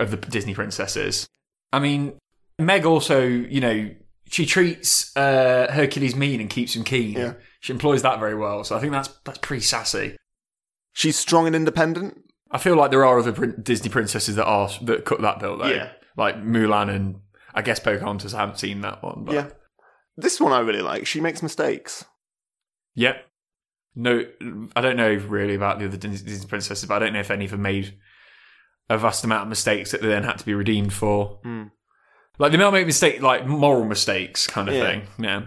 [0.00, 1.26] of the Disney princesses.
[1.72, 2.14] I mean,
[2.58, 3.90] Meg also, you know,
[4.28, 7.12] she treats uh, Hercules mean and keeps him keen.
[7.12, 7.34] Yeah.
[7.60, 10.16] She employs that very well, so I think that's that's pretty sassy.
[10.92, 12.20] She's strong and independent.
[12.50, 15.66] I feel like there are other Disney princesses that are that cut that bill though.
[15.68, 15.90] Yeah.
[16.18, 17.20] Like Mulan and
[17.54, 18.34] I guess Pocahontas.
[18.34, 19.46] I haven't seen that one, but Yeah.
[20.18, 21.06] This one I really like.
[21.06, 22.04] She makes mistakes.
[22.96, 23.24] Yep.
[23.94, 24.24] No,
[24.76, 27.44] I don't know really about the other Disney princesses, but I don't know if any
[27.46, 27.96] of them made
[28.90, 31.40] a vast amount of mistakes that they then had to be redeemed for.
[31.44, 31.70] Mm.
[32.38, 34.84] Like they might make mistake, like moral mistakes, kind of Yeah.
[34.86, 35.02] thing.
[35.18, 35.42] Yeah,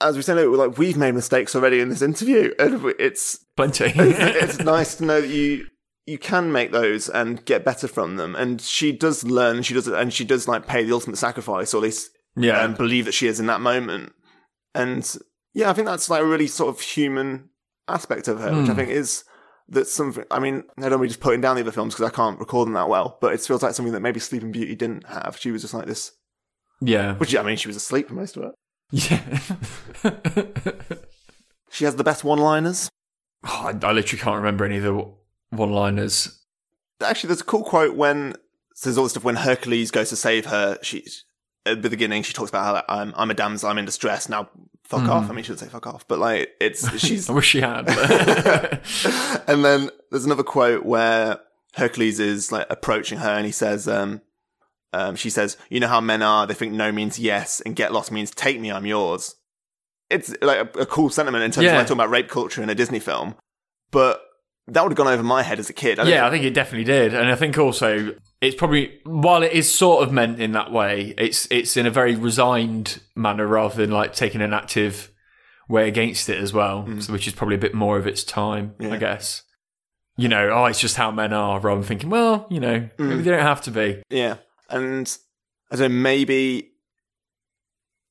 [0.00, 3.86] As we said, like we've made mistakes already in this interview, and it's plenty.
[3.94, 5.66] it's nice to know that you
[6.06, 8.34] you can make those and get better from them.
[8.36, 9.62] And she does learn.
[9.62, 12.74] She does, and she does like pay the ultimate sacrifice, or at least yeah, um,
[12.74, 14.12] believe that she is in that moment.
[14.74, 15.16] And
[15.54, 17.48] yeah, I think that's like a really sort of human
[17.88, 18.76] aspect of her, which I Hmm.
[18.76, 19.24] think is
[19.68, 20.24] that something.
[20.30, 22.66] I mean, I don't be just putting down the other films because I can't record
[22.66, 25.38] them that well, but it feels like something that maybe Sleeping Beauty didn't have.
[25.40, 26.12] She was just like this.
[26.80, 28.52] yeah, Which I mean, she was asleep for most of it.
[28.90, 29.20] yeah.
[31.70, 32.88] She has the best one-liners.
[33.46, 35.12] Oh, I, I literally can't remember any of the
[35.56, 36.40] one-liners.
[37.02, 38.34] Actually, there's a cool quote when
[38.74, 40.78] so there's all this stuff when Hercules goes to save her.
[40.82, 41.06] She
[41.66, 44.28] at the beginning she talks about how like, I'm I'm a damsel, I'm in distress.
[44.28, 44.48] Now
[44.84, 45.08] fuck Mm.
[45.08, 45.30] off.
[45.30, 47.88] I mean, she shouldn't say fuck off, but like it's she's I wish she had.
[49.48, 51.40] and then there's another quote where
[51.74, 54.20] Hercules is like approaching her and he says, um,
[54.92, 57.92] um, she says, you know how men are, they think no means yes and get
[57.92, 59.34] lost means take me, I'm yours.
[60.10, 61.72] It's like a, a cool sentiment in terms Yeah.
[61.72, 63.34] of like talking about rape culture in a Disney film,
[63.90, 64.22] but
[64.68, 65.98] that would have gone over my head as a kid.
[65.98, 69.52] I yeah, I think it definitely did, and I think also it's probably while it
[69.52, 73.76] is sort of meant in that way, it's it's in a very resigned manner rather
[73.76, 75.10] than like taking an active
[75.68, 77.02] way against it as well, mm.
[77.02, 78.92] so, which is probably a bit more of its time, Yeah.
[78.92, 79.42] I guess.
[80.16, 82.90] You know, oh, it's just how men are, rather than thinking, well, you know, mm.
[82.98, 84.02] maybe they don't have to be.
[84.10, 84.36] Yeah,
[84.70, 85.16] and
[85.72, 86.70] I don't know, maybe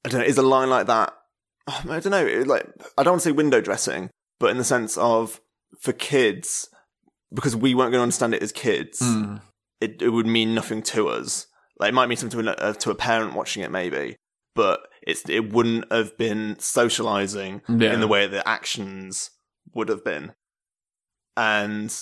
[0.06, 0.26] I don't know.
[0.28, 1.13] Is a line like that?
[1.68, 2.26] I don't know.
[2.26, 5.39] it- Like I don't want to say window dressing, but in the sense of
[5.80, 6.68] for kids,
[7.34, 9.42] because we weren't going to understand it as kids, Mm.
[9.82, 11.48] it, it would mean nothing to us.
[11.80, 14.16] Like it might mean something to a, uh, to a parent watching it, maybe,
[14.56, 17.94] but it's it wouldn't have been socializing Yeah.
[17.94, 19.32] in the way that actions
[19.74, 20.34] would have been.
[21.36, 21.94] And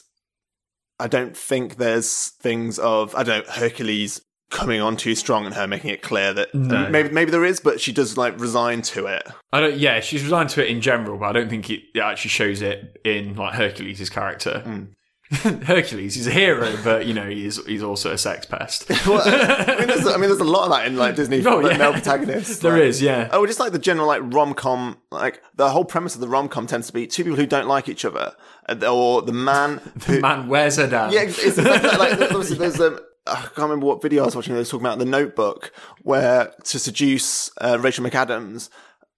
[0.99, 5.55] I don't think there's things of I don't know Hercules coming on too strong and
[5.55, 6.87] her making it clear that No.
[6.89, 9.27] maybe maybe there is, but she does like resign to it.
[9.51, 9.77] I don't.
[9.77, 12.61] Yeah, she's resigned to it in general, but I don't think it, it actually shows
[12.61, 14.61] it in like Hercules' character.
[14.65, 14.87] Mm.
[15.65, 18.89] Hercules, he's a hero, but you know he's he's also a sex pest.
[19.07, 21.59] Well, I mean, there's, I mean, there's a lot of that in like Disney Oh,
[21.59, 21.77] like, yeah.
[21.77, 22.59] male protagonists.
[22.59, 23.29] There like- is, yeah.
[23.31, 26.49] Oh, just like the general like rom com, like the whole premise of the rom
[26.49, 28.33] com tends to be two people who don't like each other,
[28.85, 30.19] or the man who.
[30.19, 31.13] Man wears her down.
[31.13, 31.97] yeah, it's, it's that.
[31.97, 34.53] like obviously there's um, I can't remember what video I was watching.
[34.53, 38.69] They were talking about the Notebook, where to seduce uh, Rachel McAdams,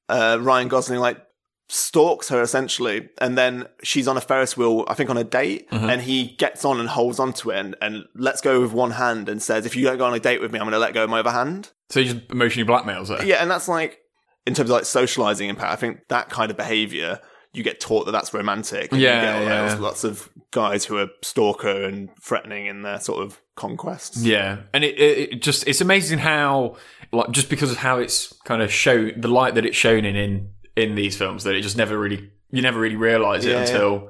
[0.10, 1.22] uh, Ryan Gosling like
[1.70, 5.68] stalks her essentially, and then she's on a Ferris wheel, I think on a date,
[5.72, 9.30] and he gets on and holds onto it and, and lets go with one hand
[9.30, 10.94] and says, "If you don't go on a date with me, I'm going to let
[10.94, 13.26] go of my other hand." So he just emotionally blackmails her.
[13.26, 14.00] Yeah, and that's like
[14.46, 15.72] in terms of like socializing impact.
[15.72, 17.22] I think that kind of behavior
[17.54, 18.92] you get taught that that's romantic.
[18.92, 19.68] And Yeah, yeah.
[19.70, 24.24] those- lots of guys who are stalker and threatening in their sort of conquests.
[24.24, 26.78] Yeah, and it, it, it just it's amazing how
[27.12, 30.16] like just because of how it's kind of show the light that it's shown in
[30.16, 33.62] in in these films that it just never really you never really realize it Yeah,
[33.62, 34.10] until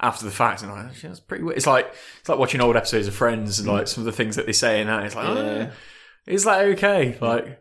[0.00, 1.56] after the fact and like that's pretty weird.
[1.56, 4.36] It's like it's like watching old episodes of Friends and like some of the things
[4.36, 5.04] that they say in that.
[5.04, 5.70] It's like, Yeah.
[5.70, 5.72] oh,
[6.26, 7.18] is that okay?
[7.20, 7.60] Like,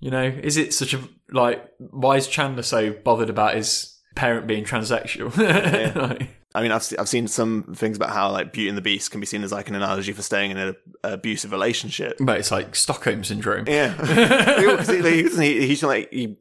[0.00, 1.00] you know, is it such a
[1.32, 5.30] like why is Chandler so bothered about his parent being transsexual?
[6.50, 8.82] Like, I mean, I've, se- I've seen some things about how like Beauty and the
[8.82, 12.16] Beast can be seen as like an analogy for staying in an abusive relationship.
[12.20, 13.66] but it's like Stockholm syndrome.
[13.68, 13.92] Yeah,
[14.84, 16.38] he, he, he's like he,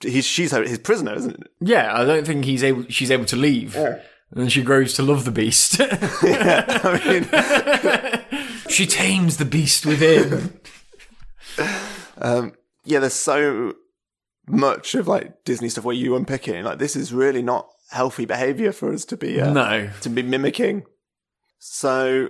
[0.00, 1.50] he's she's her, his prisoner, isn't it?
[1.60, 2.84] Yeah, I don't think he's able.
[2.88, 3.76] She's able to leave,
[4.34, 5.76] and she grows to love the beast.
[5.80, 10.58] I mean, she tames the beast within.
[12.18, 13.74] um, yeah, there's so
[14.48, 17.68] much of like Disney stuff where you unpick it, and, like this is really not
[17.90, 20.84] healthy behavior for us to be uh, no, to be mimicking.
[21.58, 22.28] So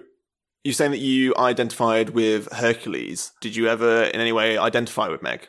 [0.65, 3.33] you're saying that you identified with Hercules.
[3.41, 5.49] Did you ever in any way identify with Meg?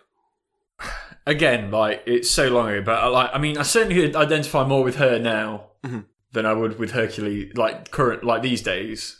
[1.27, 4.83] again, like it's so long ago, but I, like I mean, I certainly identify more
[4.83, 6.05] with her now Mhm.
[6.31, 9.19] than I would with Hercules, like current, like these days.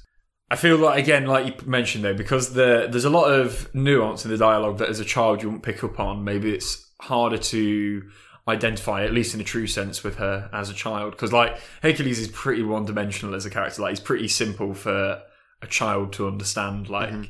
[0.50, 4.24] I feel like again, like you mentioned though, because the there's a lot of nuance
[4.24, 6.24] in the dialogue that as a child you wouldn't pick up on.
[6.24, 8.10] Maybe it's harder to
[8.48, 11.12] identify, at least in a true sense, with her as a child.
[11.12, 13.82] Because like Hercules is pretty one dimensional as a character.
[13.82, 15.22] Like he's pretty simple for
[15.62, 16.90] a child to understand.
[16.90, 17.24] Like mm-hmm.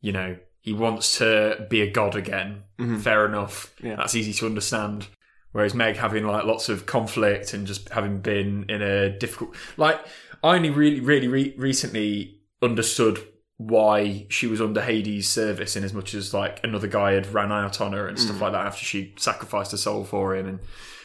[0.00, 2.62] you know, he wants to be a god again.
[2.78, 2.98] Mm-hmm.
[2.98, 3.74] Fair enough.
[3.82, 3.96] Yeah.
[3.96, 5.08] That's easy to understand.
[5.52, 10.00] Whereas Meg having like lots of conflict and just having been in a difficult, like
[10.42, 13.18] I only really, really re- recently understood
[13.58, 17.52] why she was under Hades' service in as much as like another guy had ran
[17.52, 20.58] out on her and stuff like that after she sacrificed her soul for him and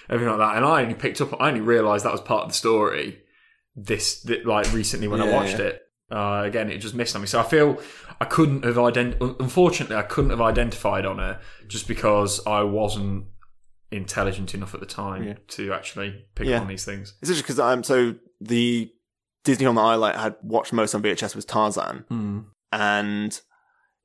[0.10, 0.58] everything like that.
[0.58, 3.20] And I only picked up, I only realised that was part of the story
[3.76, 5.66] this, th- like recently when I watched yeah.
[5.66, 5.82] it.
[6.10, 7.28] Uh, again, it just missed on me.
[7.28, 7.80] So I feel
[8.20, 13.26] I couldn't have ident- unfortunately I couldn't have identified on her just because I wasn't
[13.92, 15.34] intelligent enough at the time Yeah.
[15.50, 16.58] to actually pick Yeah.
[16.58, 17.14] up on these things.
[17.22, 18.92] It's just because I'm so the
[19.48, 22.46] Disney on that I like had watched most on VHS was Tarzan, Mm.
[22.72, 23.42] and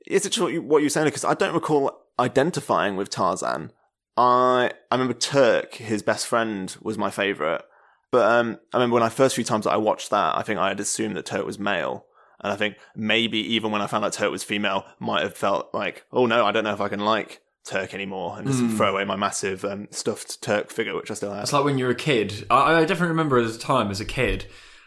[0.06, 3.72] it's just what you, what you're saying because I don't recall identifying with Tarzan.
[4.16, 7.62] I I remember Terk, his best friend, was my favorite,
[8.10, 10.58] but um, I remember when I first few times that I watched that, I think
[10.58, 12.06] I had assumed that Terk was male.
[12.44, 15.72] And I think maybe even when I found out Terk was female, might have felt
[15.72, 18.90] like, oh no, I don't know if I can like Terk anymore, and just throw
[18.90, 21.44] away my massive um, stuffed Terk figure, which I still have.
[21.44, 22.44] It's like when you're a kid.
[22.50, 24.46] I, I definitely remember at the time as a kid,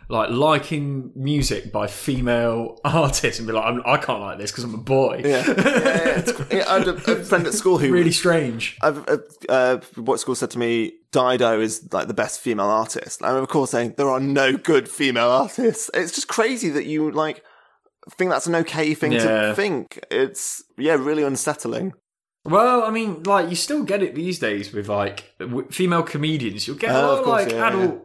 [0.10, 4.64] like liking music by female artists and be like, I'm, I can't like this because
[4.64, 5.22] I'm a boy.
[5.26, 5.54] Yeah, yeah,
[6.26, 6.46] yeah.
[6.52, 8.78] Yeah, I had a, a friend at school who really strange.
[8.82, 9.18] I've, uh,
[9.50, 13.22] uh, what school said to me, Dido is like the best female artist.
[13.24, 15.90] I remember, of course, saying there are no good female artists.
[15.94, 17.44] It's just crazy that you like
[18.18, 19.22] think that's an okay thing Yeah.
[19.48, 20.00] to think.
[20.12, 21.94] It's yeah, really unsettling.
[22.44, 26.68] Well, I mean, like you still get it these days with like w- female comedians.
[26.68, 28.02] You'll get a Oh, lot of of course, like adult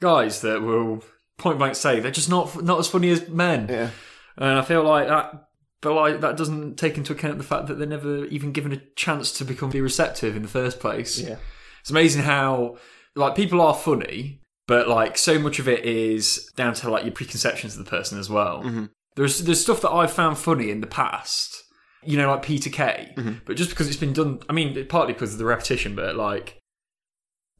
[0.00, 1.02] guys that will
[1.38, 3.66] point blank say they're just not not as funny as men.
[3.68, 3.90] Yeah,
[4.36, 5.48] And I feel like that,
[5.80, 8.82] but like that doesn't take into account the fact that they're never even given a
[8.96, 11.18] chance to become be receptive in the first place.
[11.18, 11.36] yeah,
[11.80, 12.76] It's amazing how
[13.14, 17.12] like people are funny, but like so much of it is down to like your
[17.12, 18.62] preconceptions of the person as well.
[18.62, 18.86] Mm-hmm.
[19.16, 21.64] There's there's stuff that I've found funny in the past,
[22.04, 23.34] you know, like Peter Kay, mm-hmm.
[23.44, 26.58] but just because it's been done, I mean, partly because of the repetition, but like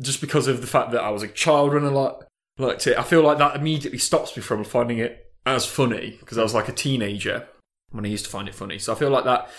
[0.00, 2.14] just because of the fact that I was a child when I like
[2.60, 6.38] liked it, I feel like that immediately stops me from finding it as funny because
[6.38, 7.48] I was like a teenager
[7.90, 8.78] when I used to find it funny.
[8.78, 9.50] So I feel like that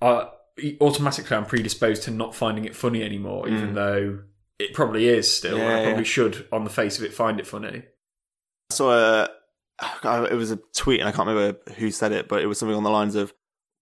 [0.00, 0.26] uh,
[0.80, 4.20] automatically I'm predisposed to not finding it funny anymore, even though
[4.58, 5.56] it probably is still.
[5.56, 5.82] and I Mm.
[5.84, 6.04] Probably yeah.
[6.04, 7.82] should, on the face of it, find it funny.
[8.70, 9.26] I saw
[10.04, 12.58] a, it was a tweet, and I can't remember who said it, but it was
[12.58, 13.34] something on the lines of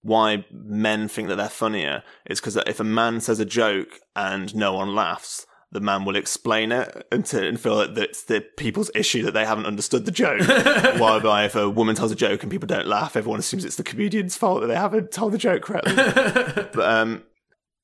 [0.03, 2.03] why men think that they're funnier.
[2.25, 6.17] It's because if a man says a joke and no one laughs, the man will
[6.17, 10.05] explain it and, to, and feel that it's the people's issue that they haven't understood
[10.05, 10.41] the joke.
[11.01, 13.83] Whereby if a woman tells a joke and people don't laugh, everyone assumes it's the
[13.83, 15.95] comedian's fault that they haven't told the joke correctly.
[16.75, 17.25] but um,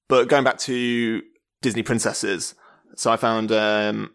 [0.06, 1.22] but going back to
[1.62, 2.54] Disney princesses,
[2.94, 4.10] so I found um,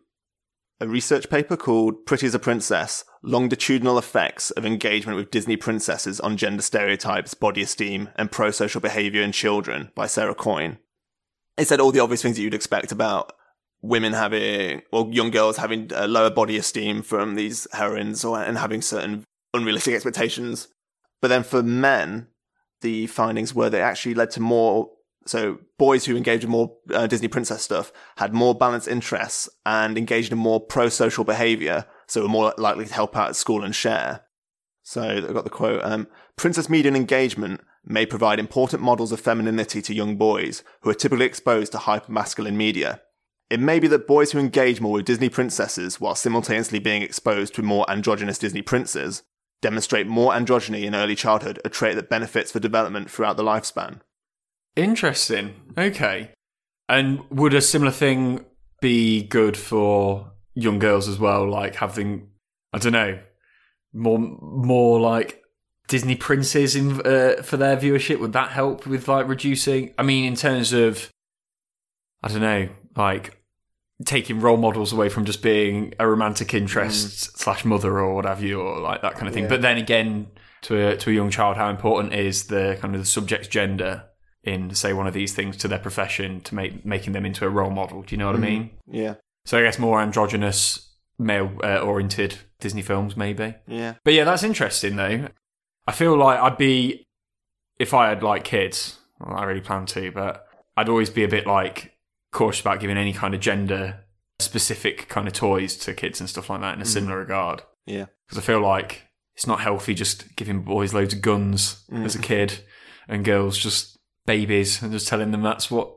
[0.79, 6.19] a research paper called Pretty as a Princess Longitudinal Effects of Engagement with Disney Princesses
[6.19, 10.77] on Gender Stereotypes, Body Esteem, and Pro Social Behavior in Children by Sarah Coyne.
[11.57, 13.33] It said all the obvious things that you'd expect about
[13.83, 18.81] women having, or young girls having lower body esteem from these heroines or, and having
[18.81, 19.23] certain
[19.53, 20.69] unrealistic expectations.
[21.21, 22.27] But then for men,
[22.81, 24.89] the findings were they actually led to more
[25.25, 29.97] So boys who engaged in more uh, Disney princess stuff had more balanced interests and
[29.97, 33.75] engaged in more pro-social behavior, so were more likely to help out at school and
[33.75, 34.21] share.
[34.83, 39.19] So I've got the quote, um, princess media and engagement may provide important models of
[39.19, 43.01] femininity to young boys who are typically exposed to hyper-masculine media.
[43.53, 47.53] It may be that boys who engage more with Disney princesses while simultaneously being exposed
[47.53, 49.21] to more androgynous Disney princes
[49.61, 53.99] demonstrate more androgyny in early childhood, a trait that benefits for development throughout the lifespan.
[54.75, 55.53] Interesting.
[55.77, 56.31] Okay.
[56.89, 58.43] And would a similar thing
[58.81, 61.47] be good for young girls as well?
[61.47, 62.29] Like having,
[62.73, 63.19] I don't know,
[63.93, 65.43] more more like
[65.87, 68.19] Disney princes in uh, for their viewership.
[68.19, 69.93] Would that help with like reducing?
[69.99, 71.11] I mean, in terms of,
[72.23, 73.42] I don't know, like
[74.05, 78.41] taking role models away from just being a romantic interest slash mother or what have
[78.43, 79.43] you, or like that kind of thing.
[79.43, 79.49] Yeah.
[79.49, 80.27] But then again,
[80.63, 84.03] to a, to a young child, how important is the kind of the subject's gender
[84.43, 87.49] in say one of these things to their profession to make making them into a
[87.49, 88.01] role model?
[88.01, 88.71] Do you know what I mean?
[88.87, 93.55] Yeah, So I guess more androgynous, male uh, oriented Disney films, maybe.
[93.67, 95.29] yeah, But yeah, that's interesting though.
[95.87, 97.05] I feel like I'd be
[97.79, 98.99] if I had like kids.
[99.19, 100.45] Well, I really plan to, but
[100.75, 101.92] I'd always be a bit like
[102.33, 104.03] cautious about giving any kind of gender
[104.39, 107.61] specific kind of toys to kids and stuff like that in a similar regard.
[107.85, 108.07] yeah.
[108.27, 109.03] Because I feel like
[109.35, 112.59] it's not healthy just giving boys loads of guns as a kid
[113.07, 115.95] and girls just babies and just telling them that's what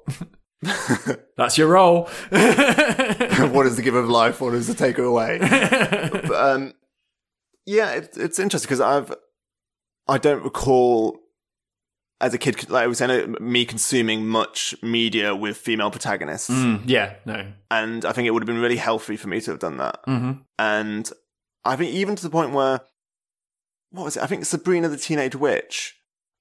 [1.37, 2.05] that's your role.
[2.31, 4.41] what is the give of life?
[4.41, 5.39] What is the take away?
[5.41, 6.73] but, um,
[7.67, 9.15] yeah, it, it's interesting because I've
[10.09, 11.19] I don't recall
[12.21, 16.83] as a kid, like I was saying, me consuming much media with female protagonists, Mm,
[16.87, 17.47] yeah, no.
[17.71, 19.99] and I think it would have been really healthy for me to have done that.
[20.05, 21.11] hmm And
[21.65, 22.81] I think even to the point where
[23.91, 24.23] what was it?
[24.23, 25.97] I think Sabrina the Teenage Witch.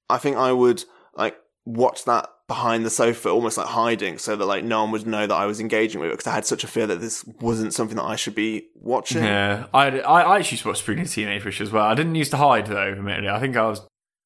[0.09, 0.83] I think I would
[1.15, 5.07] like watch that behind the sofa, almost like hiding, so that like no one would
[5.07, 7.25] know that I was engaging with it because I had such a fear that this
[7.41, 9.23] wasn't something that I should be watching.
[9.23, 11.85] Yeah, I, I, I actually watched Sabrina the Teenage Witch as well.
[11.85, 12.91] I didn't used to hide though.
[12.91, 13.81] Admittedly, I think I was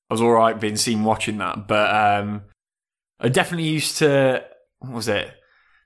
[0.10, 2.44] I was all right being seen watching that, but um,
[3.20, 4.44] I definitely used to.
[4.80, 5.30] What was it?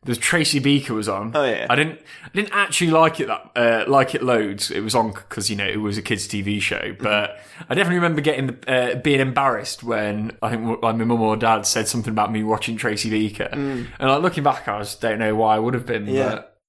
[0.05, 1.31] There's Tracy Beaker was on.
[1.33, 1.65] Oh, yeah.
[1.69, 4.69] I didn't I didn't actually like it that uh, like it loads.
[4.69, 7.95] It was on because you know it was a kids TV show, but I definitely
[7.95, 11.87] remember getting the, uh, being embarrassed when I think like my mum or dad said
[11.87, 15.55] something about me watching Tracy Beaker, and like looking back, I just don't know why
[15.55, 16.07] I would have been.
[16.07, 16.29] Yeah.
[16.29, 16.59] but,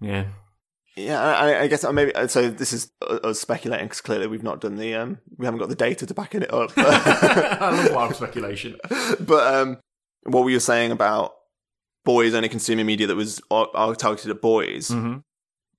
[0.00, 0.24] yeah.
[0.96, 2.50] Yeah, I, I guess I maybe so.
[2.50, 5.74] This is us speculating because clearly we've not done the um, we haven't got the
[5.76, 6.72] data to back it up.
[6.76, 8.76] I love wild speculation.
[9.20, 9.78] but um,
[10.24, 11.32] what were you saying about
[12.04, 14.88] boys only consuming media that was uh, uh, targeted at boys?
[14.88, 15.18] hmm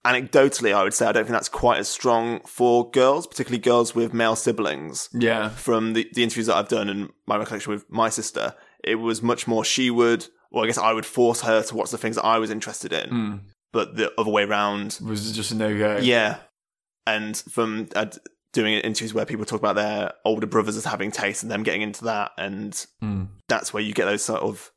[0.04, 3.94] Anecdotally, I would say I don't think that's quite as strong for girls, particularly girls
[3.94, 5.08] with male siblings.
[5.14, 5.50] Yeah.
[5.50, 9.22] From the, the interviews that I've done and my recollection with my sister, it was
[9.22, 12.16] much more she would, or I guess I would force her to watch the things
[12.16, 13.40] that I was interested in, Mm.
[13.74, 15.00] But the other way round.
[15.04, 15.98] Was just a no go?
[15.98, 16.38] Yeah.
[17.08, 18.06] And from uh,
[18.54, 21.82] doing interviews where people talk about their older brothers as having taste and them getting
[21.82, 23.28] into that, and Mm.
[23.48, 24.72] that's where you get those sort of,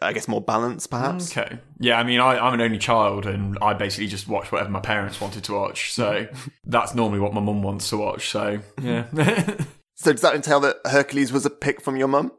[0.00, 1.36] I guess, more balance, perhaps.
[1.36, 1.58] Okay.
[1.78, 4.80] Yeah, I mean, I, I'm an only child, and I basically just watch whatever my
[4.80, 5.92] parents wanted to watch.
[5.92, 6.26] So
[6.64, 8.28] that's normally what my mum wants to watch.
[8.30, 9.06] So yeah.
[9.94, 12.32] So does that entail that Hercules was a pick from your mum?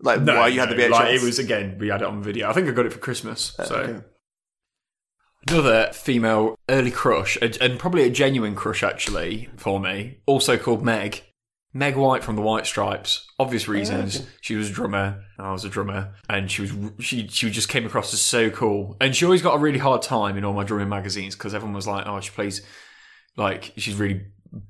[0.00, 0.90] Like No, why you had no, the VHS?
[0.90, 2.50] Like, it was again, we had it on video.
[2.50, 3.54] I think I got it for Christmas.
[3.64, 4.04] So okay.
[5.50, 11.24] Another female early crush, and probably a genuine crush actually for me, also called Meg.
[11.74, 13.26] Meg White from the White Stripes.
[13.38, 14.26] Obvious reasons.
[14.40, 17.86] She was a drummer, I was a drummer, and she was she she just came
[17.86, 18.96] across as so cool.
[19.00, 21.74] And she always got a really hard time in all my drumming magazines because everyone
[21.74, 22.62] was like, "Oh, she plays
[23.36, 24.22] like she's really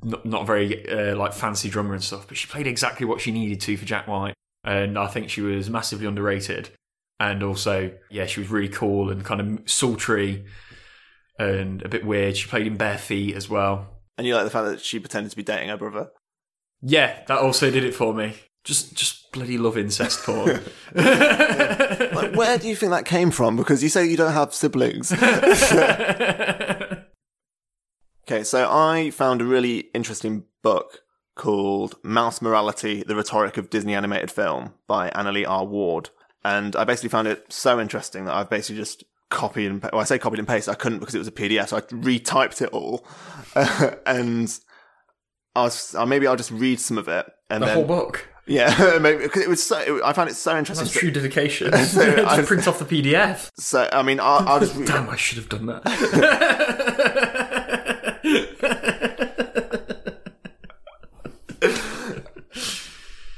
[0.02, 3.30] not, not very uh, like fancy drummer and stuff," but she played exactly what she
[3.30, 6.70] needed to for Jack White, and I think she was massively underrated.
[7.20, 10.44] And also, yeah, she was really cool and kind of sultry
[11.38, 12.36] and a bit weird.
[12.36, 13.86] She played in bare feet as well.
[14.16, 16.10] And you like the fact that she pretended to be dating her brother.
[16.82, 18.34] Yeah, that also did it for me.
[18.64, 20.60] Just, just bloody love incest porn.
[22.18, 23.56] Like, where do you think that came from?
[23.56, 25.12] Because you say you don't have siblings.
[25.12, 27.04] okay,
[28.42, 31.02] so I found a really interesting book
[31.36, 35.64] called Mouse Morality: The Rhetoric of Disney Animated Film by Annalee R.
[35.64, 36.10] Ward,
[36.44, 40.00] and I basically found it so interesting that I've basically just copied and pa- well,
[40.00, 40.72] I say copied and pasted.
[40.72, 43.06] I couldn't because it was a PDF, so I retyped it all,
[44.06, 44.58] and
[45.54, 48.28] I was uh, maybe I'll just read some of it and the then whole book.
[48.46, 49.78] yeah, maybe because it was so.
[49.78, 50.84] It, I found it so interesting.
[50.86, 51.72] That's true dedication.
[51.86, 53.50] So I- print off the PDF.
[53.58, 54.88] So I mean, I'll, I'll just read.
[54.88, 55.84] Damn, I should have done that.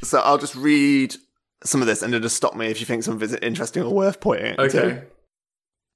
[0.03, 1.15] So I'll just read
[1.65, 3.83] some of this and it'll just stop me if you think some of it's interesting
[3.83, 4.57] or worth pointing.
[4.57, 5.03] to.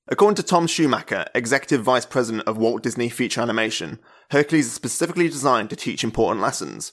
[0.09, 4.01] According to Tom Schumacher, Executive Vice President of Walt Disney Feature Animation,
[4.31, 6.93] Hercules is specifically designed to teach important lessons.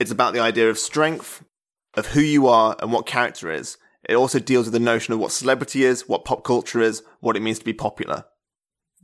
[0.00, 1.44] It's about the idea of strength,
[1.94, 3.76] of who you are and what character is.
[4.08, 7.36] It also deals with the notion of what celebrity is, what pop culture is, what
[7.36, 8.24] it means to be popular.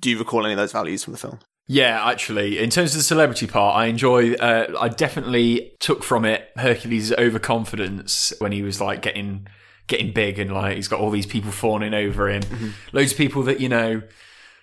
[0.00, 1.40] Do you recall any of those values from the film?
[1.66, 4.34] Yeah, actually, in terms of the celebrity part, I enjoy.
[4.34, 9.46] Uh, I definitely took from it Hercules' overconfidence when he was like getting
[9.86, 12.42] getting big and like he's got all these people fawning over him,
[12.92, 14.02] loads of people that you know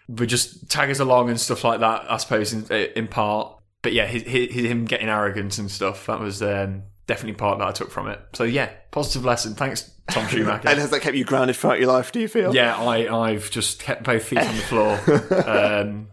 [0.08, 2.10] would just tag us along and stuff like that.
[2.10, 6.20] I suppose in in part, but yeah, his, his, him getting arrogant and stuff that
[6.20, 8.20] was um, definitely part that I took from it.
[8.34, 9.56] So yeah, positive lesson.
[9.56, 10.70] Thanks, Tom Schumacher.
[10.70, 12.54] And has that kept you grounded throughout your life, do you feel?
[12.56, 15.00] yeah, I I've just kept both feet on the floor.
[15.48, 16.08] Um,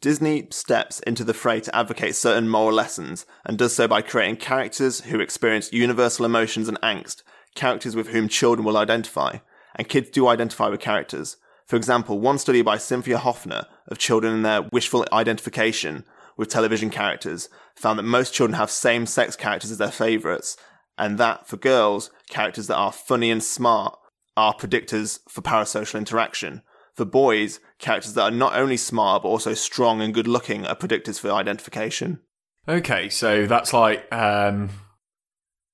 [0.00, 4.36] Disney steps into the fray to advocate certain moral lessons and does so by creating
[4.36, 7.22] characters who experience universal emotions and angst,
[7.54, 9.38] characters with whom children will identify.
[9.76, 11.36] And kids do identify with characters.
[11.66, 16.04] For example, one study by Cynthia Hoffner of children and their wishful identification
[16.36, 20.56] with television characters found that most children have same sex characters as their favourites,
[20.98, 23.96] and that for girls, characters that are funny and smart
[24.36, 26.62] are predictors for parasocial interaction.
[26.94, 30.74] For boys, characters that are not only smart but also strong and good looking are
[30.74, 32.20] predictors for identification.
[32.68, 34.70] Okay, so that's like, um,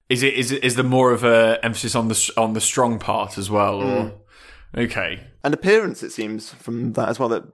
[0.09, 2.99] is it is it, is there more of a emphasis on the on the strong
[2.99, 4.19] part as well, or mm.
[4.77, 7.45] okay, And appearance, it seems, from that as well, that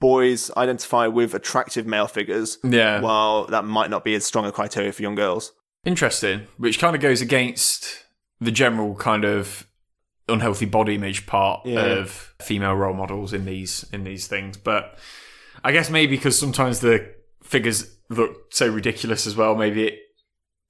[0.00, 4.52] boys identify with attractive male figures, yeah, while that might not be as strong a
[4.52, 5.52] criteria for young girls.
[5.84, 6.46] interesting.
[6.56, 8.04] Which kind of goes against
[8.40, 9.66] the general kind of
[10.28, 11.80] unhealthy body image part Yeah.
[11.80, 14.98] of female role models in these in these things, but
[15.64, 19.98] I guess maybe because sometimes the figures look so ridiculous as well, maybe it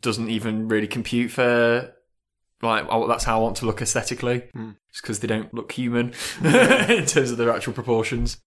[0.00, 1.92] doesn't even really compute for
[2.62, 4.44] like oh, that's how I want to look aesthetically.
[4.90, 8.38] Just because they don't look human in terms of their actual proportions.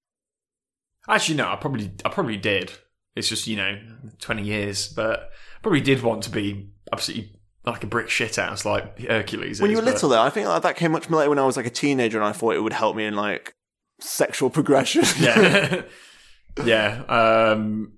[1.08, 2.72] Actually, no, I probably I probably did.
[3.16, 3.80] It's just you know
[4.20, 7.36] twenty years, but I probably did want to be absolutely
[7.66, 9.62] like a brick shit house like Hercules.
[9.62, 11.30] When is, you were but- little, though, I think like, that came much more later
[11.30, 13.56] when I was like a teenager, and I thought it would help me in like
[14.00, 15.04] sexual progression.
[15.20, 15.84] yeah,
[16.66, 17.94] yeah, um,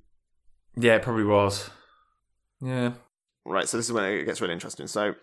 [0.76, 1.70] yeah, it probably was.
[2.62, 2.94] Yeah,
[3.46, 4.88] Right, so this is when it gets really interesting.
[4.88, 5.16] So,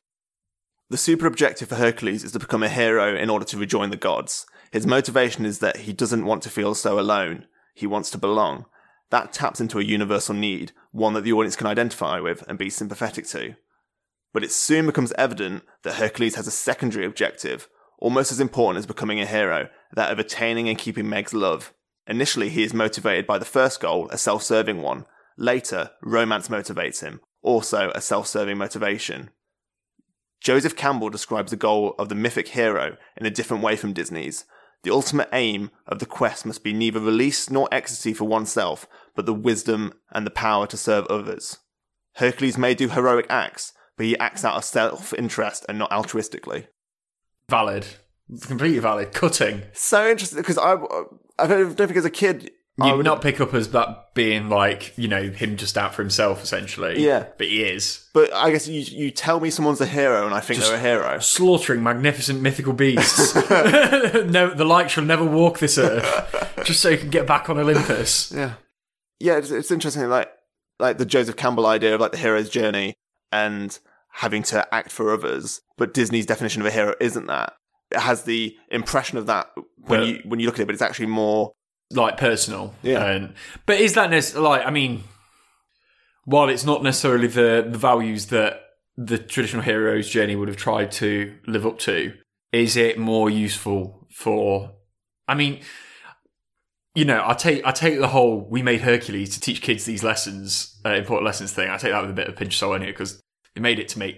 [0.91, 3.97] the super objective for Hercules is to become a hero in order to rejoin the
[3.97, 4.45] gods.
[4.73, 7.47] His motivation is that he doesn't want to feel so alone.
[7.75, 8.67] He wants to belong.
[9.11, 12.71] That taps into a universal need, one that the audience can identify with and be
[12.71, 13.55] sympathetic to.
[14.33, 17.69] But it soon becomes evident that Hercules has a secondary objective,
[17.99, 21.73] almost as important as becoming a hero, that of attaining and keeping Meg's love.
[22.07, 25.07] Initially, he is motivated by the first goal, a self serving one.
[25.37, 29.31] Later, romance motivates him, also a self serving motivation.
[30.41, 34.45] Joseph Campbell describes the goal of the mythic hero in a different way from Disney's.
[34.83, 39.27] The ultimate aim of the quest must be neither release nor ecstasy for oneself, but
[39.27, 41.59] the wisdom and the power to serve others.
[42.15, 46.69] Hercules may do heroic acts, but he acts out of self interest and not altruistically.
[47.51, 47.87] valid,
[48.47, 49.13] completely valid.
[49.13, 49.63] Cutting.
[49.75, 50.77] So interesting because I,
[51.39, 52.51] I don't think as a kid,
[52.81, 55.95] I You would not pick up as that being like you know him just out
[55.95, 57.05] for himself essentially.
[57.05, 57.27] Yeah.
[57.39, 60.41] but he is But I guess you you tell me someone's a hero, and I
[60.41, 61.19] think they're a hero.
[61.19, 63.35] slaughtering magnificent mythical beasts.
[63.51, 67.59] no, the like shall never walk this earth, just so he can get back on
[67.59, 68.33] Olympus.
[68.33, 68.55] Yeah,
[69.19, 69.37] yeah.
[69.39, 70.31] It's, it's interesting, like
[70.79, 72.95] like the Joseph Campbell idea of like the hero's journey
[73.33, 73.79] and
[74.15, 75.61] having to act for others.
[75.77, 77.53] But Disney's definition of a hero isn't that.
[77.91, 80.75] It has the impression of that when But- you when you look at it, but
[80.75, 81.53] it's actually more.
[81.91, 82.75] Like personal.
[82.83, 83.05] Yeah.
[83.05, 83.35] And,
[83.67, 84.67] but is that necessarily like?
[84.67, 85.05] I mean,
[86.25, 88.61] while it's not necessarily the the values that
[88.97, 92.13] the traditional hero's journey would have tried to live up to,
[92.53, 94.73] is it more useful for?
[95.27, 95.61] I mean,
[96.95, 100.03] you know, I take I take the whole we made Hercules to teach kids these
[100.05, 101.71] lessons, uh, important lessons thing.
[101.71, 103.21] I take that with a bit of a pinch of salt anyway because
[103.55, 104.17] they made it to make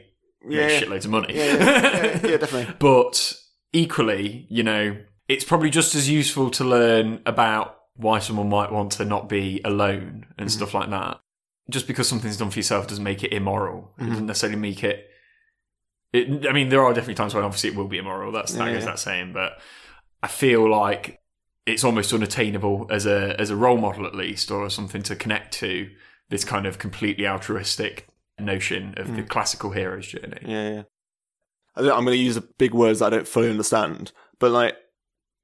[0.49, 0.69] Yeah.
[0.81, 1.35] shitloads of money.
[1.37, 2.75] Yeah, yeah, yeah, yeah, definitely.
[2.79, 3.35] But
[3.73, 4.97] equally, you know,
[5.29, 9.61] it's probably just as useful to learn about why someone might want to not be
[9.65, 10.57] alone and mm-hmm.
[10.57, 11.21] stuff like that.
[11.71, 13.93] Just because something's done for yourself doesn't make it immoral.
[13.97, 14.11] It mm-hmm.
[14.11, 15.09] doesn't necessarily make it.
[16.13, 18.33] It, I mean, there are definitely times when obviously it will be immoral.
[18.33, 18.91] That's that Yeah, goes yeah.
[18.91, 19.59] that saying, but
[20.23, 21.21] I feel like
[21.65, 25.55] it's almost unattainable as a as a role model at least, or something to connect
[25.55, 25.89] to
[26.29, 28.09] this kind of completely altruistic
[28.39, 29.29] notion of the mm.
[29.29, 30.39] classical hero's journey.
[30.45, 30.83] Yeah, yeah.
[31.77, 34.77] I'm going to use big words that I don't fully understand, but like,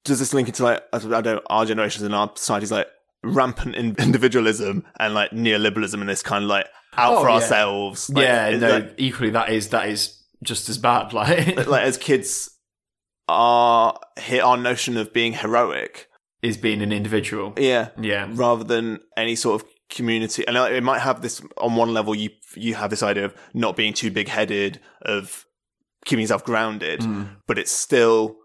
[0.09, 2.89] does this link into like I don't know our generations and our societies like
[3.23, 7.35] rampant in- individualism and like neoliberalism and this kind of like out Oh, for yeah.
[7.37, 8.11] ourselves?
[8.11, 8.59] Like, yeah, no.
[8.81, 11.13] that- equally, that is that is just as bad.
[11.13, 12.51] Like, like as kids
[13.29, 16.09] are hit our notion of being heroic.
[16.43, 17.53] is being an individual.
[17.59, 17.89] Yeah.
[18.01, 18.29] Yeah.
[18.33, 20.47] rather than any sort of community.
[20.47, 22.15] And like, it might have this on one level.
[22.15, 25.45] You you have this idea of not being too big headed, of
[26.05, 27.29] keeping yourself grounded, mm.
[27.47, 28.37] but it's still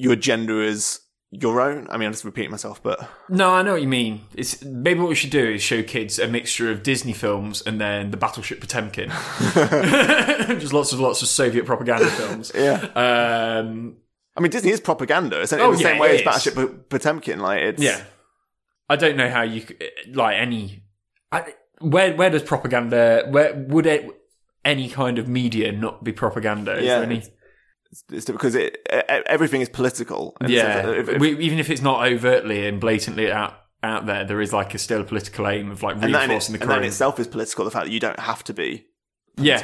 [0.00, 1.86] your gender is your own.
[1.90, 4.22] I mean, I'm just repeating myself, but No, I know what you mean.
[4.34, 7.80] It's maybe what we should do is show kids a mixture of Disney films and
[7.80, 9.10] then the Battleship Potemkin.
[10.58, 12.50] Just lots of lots of Soviet propaganda films.
[12.54, 12.80] yeah.
[12.96, 13.96] Um,
[14.36, 15.40] I mean, Disney is propaganda.
[15.42, 16.24] It's in Oh, the yeah, same way as is.
[16.24, 17.38] Battleship Potemkin.
[17.40, 18.02] Like it's yeah,
[18.88, 19.64] I don't know how you
[20.12, 20.82] like any.
[21.30, 23.26] I, where where does propaganda?
[23.28, 24.08] Where would it
[24.64, 26.76] any kind of media not be propaganda?
[26.78, 27.22] Is Yeah, there any?
[28.12, 30.36] It's, because it, everything is political.
[30.40, 33.54] in the sense Yeah, if- if- we, even if it's not overtly and blatantly out
[33.82, 36.12] out there, there is like a still a political aim of like and that, in,
[36.30, 36.86] reinforcing and the that in current.
[36.86, 37.64] itself is political.
[37.64, 38.86] The fact that you don't have to be
[39.38, 39.62] yeah,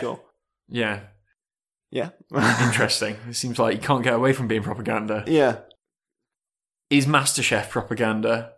[0.68, 1.01] yeah.
[1.91, 2.11] Yeah.
[2.66, 3.16] Interesting.
[3.29, 5.22] it seems like you can't get away from being propaganda.
[5.27, 5.59] yeah.
[6.91, 8.53] Is MasterChef propaganda?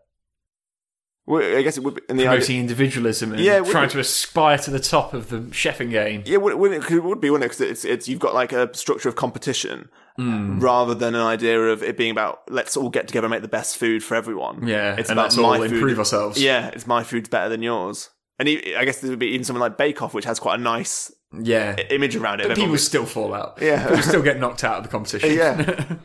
[1.30, 2.30] I guess it would be in the idea.
[2.38, 6.22] Promoting individualism and Yeah, trying to aspire to the top of the chefing game.
[6.24, 7.54] Yeah, would, would it, 'cause it would be, wouldn't it?
[7.56, 10.58] Because it's, it's you've got like a structure of competition Hmm.
[10.58, 13.46] rather than an idea of it being about let's all get together and make the
[13.48, 14.66] best food for everyone.
[14.66, 15.72] Yeah, it's about my all food.
[15.74, 16.42] improve ourselves.
[16.42, 18.10] Yeah, it's my food's better than yours.
[18.40, 20.62] And I guess there would be even something like Bake Off, which has quite a
[20.62, 21.76] nice Yeah.
[21.90, 22.48] image around it.
[22.48, 23.58] But people still fall out.
[23.60, 23.84] Yeah.
[23.88, 25.32] People still get knocked out of the competition.
[25.34, 25.96] Yeah.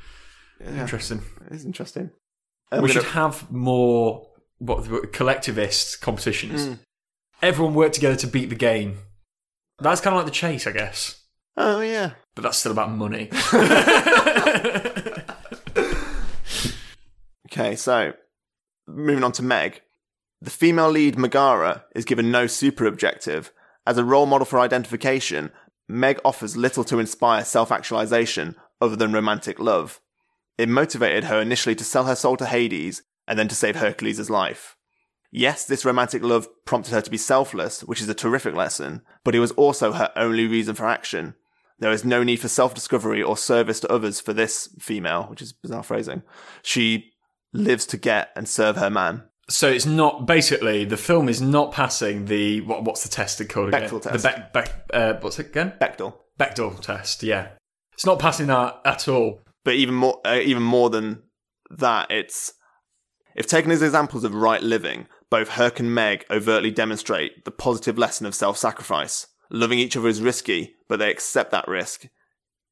[0.80, 1.22] Interesting.
[1.52, 2.12] it's interesting.
[2.80, 4.28] we should have more
[4.66, 6.66] what collectivist competitions.
[6.66, 6.74] Hmm.
[7.42, 9.00] Everyone worked together to beat the game.
[9.80, 11.22] That's kind of like the chase, I guess.
[11.58, 12.12] Oh yeah.
[12.36, 13.30] But that's still about money.
[17.54, 18.14] Okay, so
[18.88, 19.84] moving on to Meg.
[20.42, 23.52] The female lead, Megara, is given no super objective.
[23.86, 25.52] As a role model for identification,
[25.88, 30.02] Meg offers little to inspire self actualization other than romantic love.
[30.58, 34.30] It motivated her initially to sell her soul to Hades and then to save Hercules'
[34.30, 34.76] life.
[35.32, 39.34] Yes, this romantic love prompted her to be selfless, which is a terrific lesson, but
[39.34, 41.34] it was also her only reason for action.
[41.80, 45.42] There is no need for self discovery or service to others for this female, which
[45.42, 46.22] is bizarre phrasing.
[46.62, 47.14] She
[47.52, 49.24] lives to get and serve her man.
[49.50, 53.70] so it's not basically the film is not passing the what, what's the test called
[53.70, 53.90] again?
[53.90, 54.24] Bechdel test.
[54.24, 55.74] The Beck, Beck, uh, what's it again?
[55.82, 56.14] Bechdel.
[56.40, 57.24] Bechdel test.
[57.24, 57.50] Yeah,
[57.94, 59.42] it's not passing that at all.
[59.66, 61.24] But even more, uh, even more than
[61.72, 62.54] that, it's
[63.36, 67.98] if taken as examples of right living, both Herc and Meg overtly demonstrate the positive
[67.98, 69.28] lesson of self-sacrifice.
[69.50, 72.08] Loving each other is risky, but they accept that risk.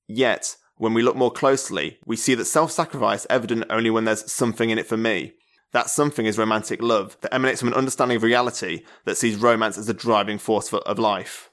[0.08, 4.70] Yet, when we look more closely, we see that self-sacrifice evident only when there's something
[4.70, 5.34] in it for me.
[5.74, 9.78] That something is romantic love that emanates from an understanding of reality that sees romance
[9.78, 11.50] as a driving force for, of life.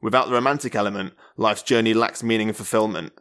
[0.00, 3.12] Without the romantic element, life's journey lacks meaning and fulfillment.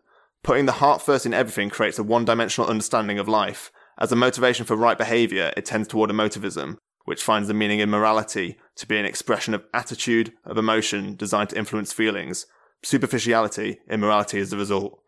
[0.44, 3.72] Putting the heart first in everything creates a one dimensional understanding of life.
[4.00, 7.90] As a motivation for right behavior, it tends toward emotivism, which finds the meaning in
[7.90, 12.46] morality to be an expression of attitude, of emotion designed to influence feelings.
[12.82, 15.02] Superficiality, immorality is the result.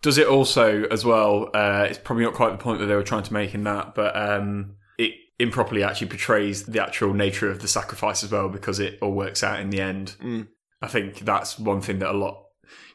[0.00, 1.50] Does it also, as well?
[1.52, 3.94] Uh, it's probably not quite the point that they were trying to make in that,
[3.94, 8.78] but um, it improperly actually portrays the actual nature of the sacrifice as well because
[8.78, 10.16] it all works out in the end.
[10.22, 10.48] Mm.
[10.80, 12.44] I think that's one thing that a lot.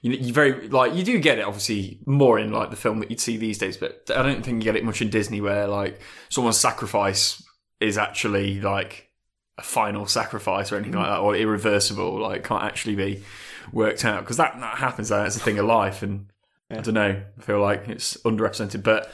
[0.01, 3.09] You, you very like you do get it obviously more in like the film that
[3.09, 5.67] you'd see these days, but I don't think you get it much in Disney where
[5.67, 5.99] like
[6.29, 7.43] someone's sacrifice
[7.79, 9.09] is actually like
[9.57, 13.23] a final sacrifice or anything like that or irreversible, like can't actually be
[13.71, 15.09] worked out because that, that happens.
[15.09, 16.27] That's a thing of life, and
[16.69, 17.21] I don't know.
[17.37, 19.11] I feel like it's underrepresented, but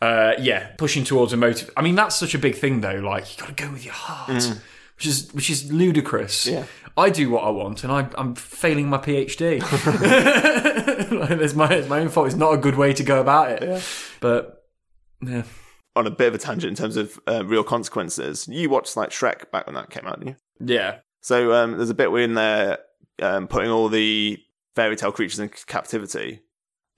[0.00, 1.70] uh, yeah, pushing towards a motive.
[1.76, 2.94] I mean, that's such a big thing, though.
[2.94, 4.42] Like you got to go with your heart,
[4.96, 6.46] which is which is ludicrous.
[6.46, 6.64] Yeah.
[6.96, 9.62] I do what I want, and I, I'm failing my PhD.
[11.40, 12.26] it's my it's my own fault.
[12.26, 13.82] It's not a good way to go about it.
[14.20, 14.64] But
[15.22, 15.42] yeah,
[15.96, 19.10] On a bit of a tangent in terms of uh, real consequences, you watched like
[19.10, 20.74] Shrek back when that came out, didn't you?
[20.74, 22.78] yeah, So um, there's a bit where in there
[23.20, 24.38] um, putting all the
[24.76, 26.40] fairy tale creatures in captivity,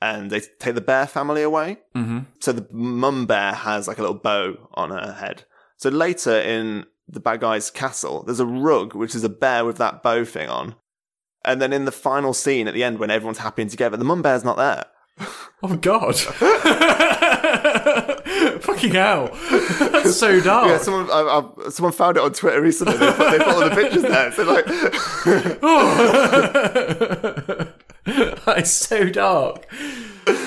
[0.00, 1.78] and they take the bear family away.
[1.94, 5.44] hmm So the mum bear has like a little bow on her head.
[5.76, 9.76] So later in the bad guy's castle, there's a rug which is a bear with
[9.78, 10.74] that bow thing on.
[11.44, 14.04] And then in the final scene at the end, when everyone's happy and together, the
[14.04, 14.86] mum bear's not there.
[15.62, 16.16] Oh God!
[18.62, 19.30] Fucking hell!
[19.78, 20.68] That's so dark.
[20.68, 22.96] Yeah, someone I, I, someone found it on Twitter recently.
[22.96, 24.32] They put, they put all the pictures there.
[24.32, 24.64] So like,
[25.62, 27.70] oh.
[28.06, 29.66] It's so dark.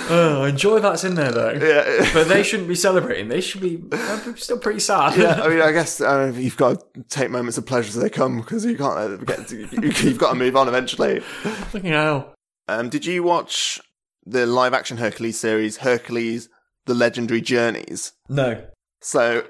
[0.09, 1.51] Oh, enjoy that's in there though.
[1.51, 3.27] yeah, But they shouldn't be celebrating.
[3.27, 5.17] They should be they're still pretty sad.
[5.17, 5.41] yeah.
[5.41, 8.37] I mean, I guess uh, you've got to take moments of pleasure as they come
[8.37, 9.47] because you can't uh, get.
[9.49, 11.19] To, you, you've got to move on eventually.
[11.19, 12.33] Fucking hell.
[12.67, 13.79] Um, did you watch
[14.25, 16.49] the live action Hercules series, Hercules:
[16.85, 18.13] The Legendary Journeys?
[18.29, 18.65] No.
[19.01, 19.45] So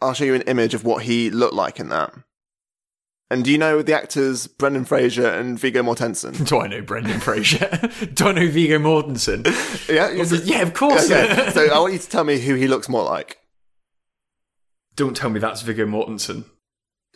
[0.00, 2.12] I'll show you an image of what he looked like in that.
[3.34, 6.46] And do you know the actors Brendan Fraser and Viggo Mortensen?
[6.48, 7.66] Do I know Brendan Fraser?
[8.14, 9.44] Do I know Viggo Mortensen?
[9.92, 11.10] yeah, you yeah, of course.
[11.10, 13.38] Okay, so I want you to tell me who he looks more like.
[14.94, 16.44] Don't tell me that's Viggo Mortensen.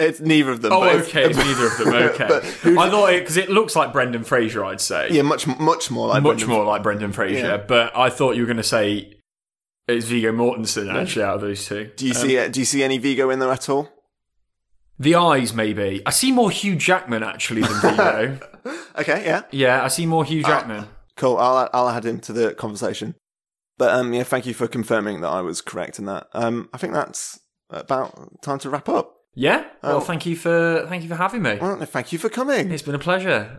[0.01, 0.73] It's neither of them.
[0.73, 1.89] Oh, but it's- okay, it's neither of them.
[1.95, 4.65] Okay, But who- I thought it because it looks like Brendan Fraser.
[4.65, 7.47] I'd say Yeah, much much more like much Brendan- more like Brendan Fraser.
[7.47, 7.57] Yeah.
[7.59, 9.15] But I thought you were going to say
[9.87, 10.93] it's Viggo Mortensen.
[10.93, 13.39] Actually, out of those two, Do you Um, see do you see any Viggo in
[13.39, 13.89] there at all?
[14.99, 15.53] The eyes?
[15.55, 18.39] Maybe I see more Hugh Jackman actually than Viggo.
[18.99, 20.87] Okay, yeah, yeah, I see more Hugh Jackman.
[21.17, 21.37] cool.
[21.39, 23.15] I'll I'll add him to the conversation.
[23.79, 26.27] But um, yeah, thank you for confirming that I was correct in that.
[26.33, 27.39] Um, I think that's
[27.71, 29.15] about time to wrap up.
[29.35, 29.65] Yeah.
[29.85, 30.01] Well, Oh.
[30.01, 31.59] thank you for thank you for having me.
[31.61, 32.73] Well, thank you for coming.
[32.73, 33.57] It's been a pleasure.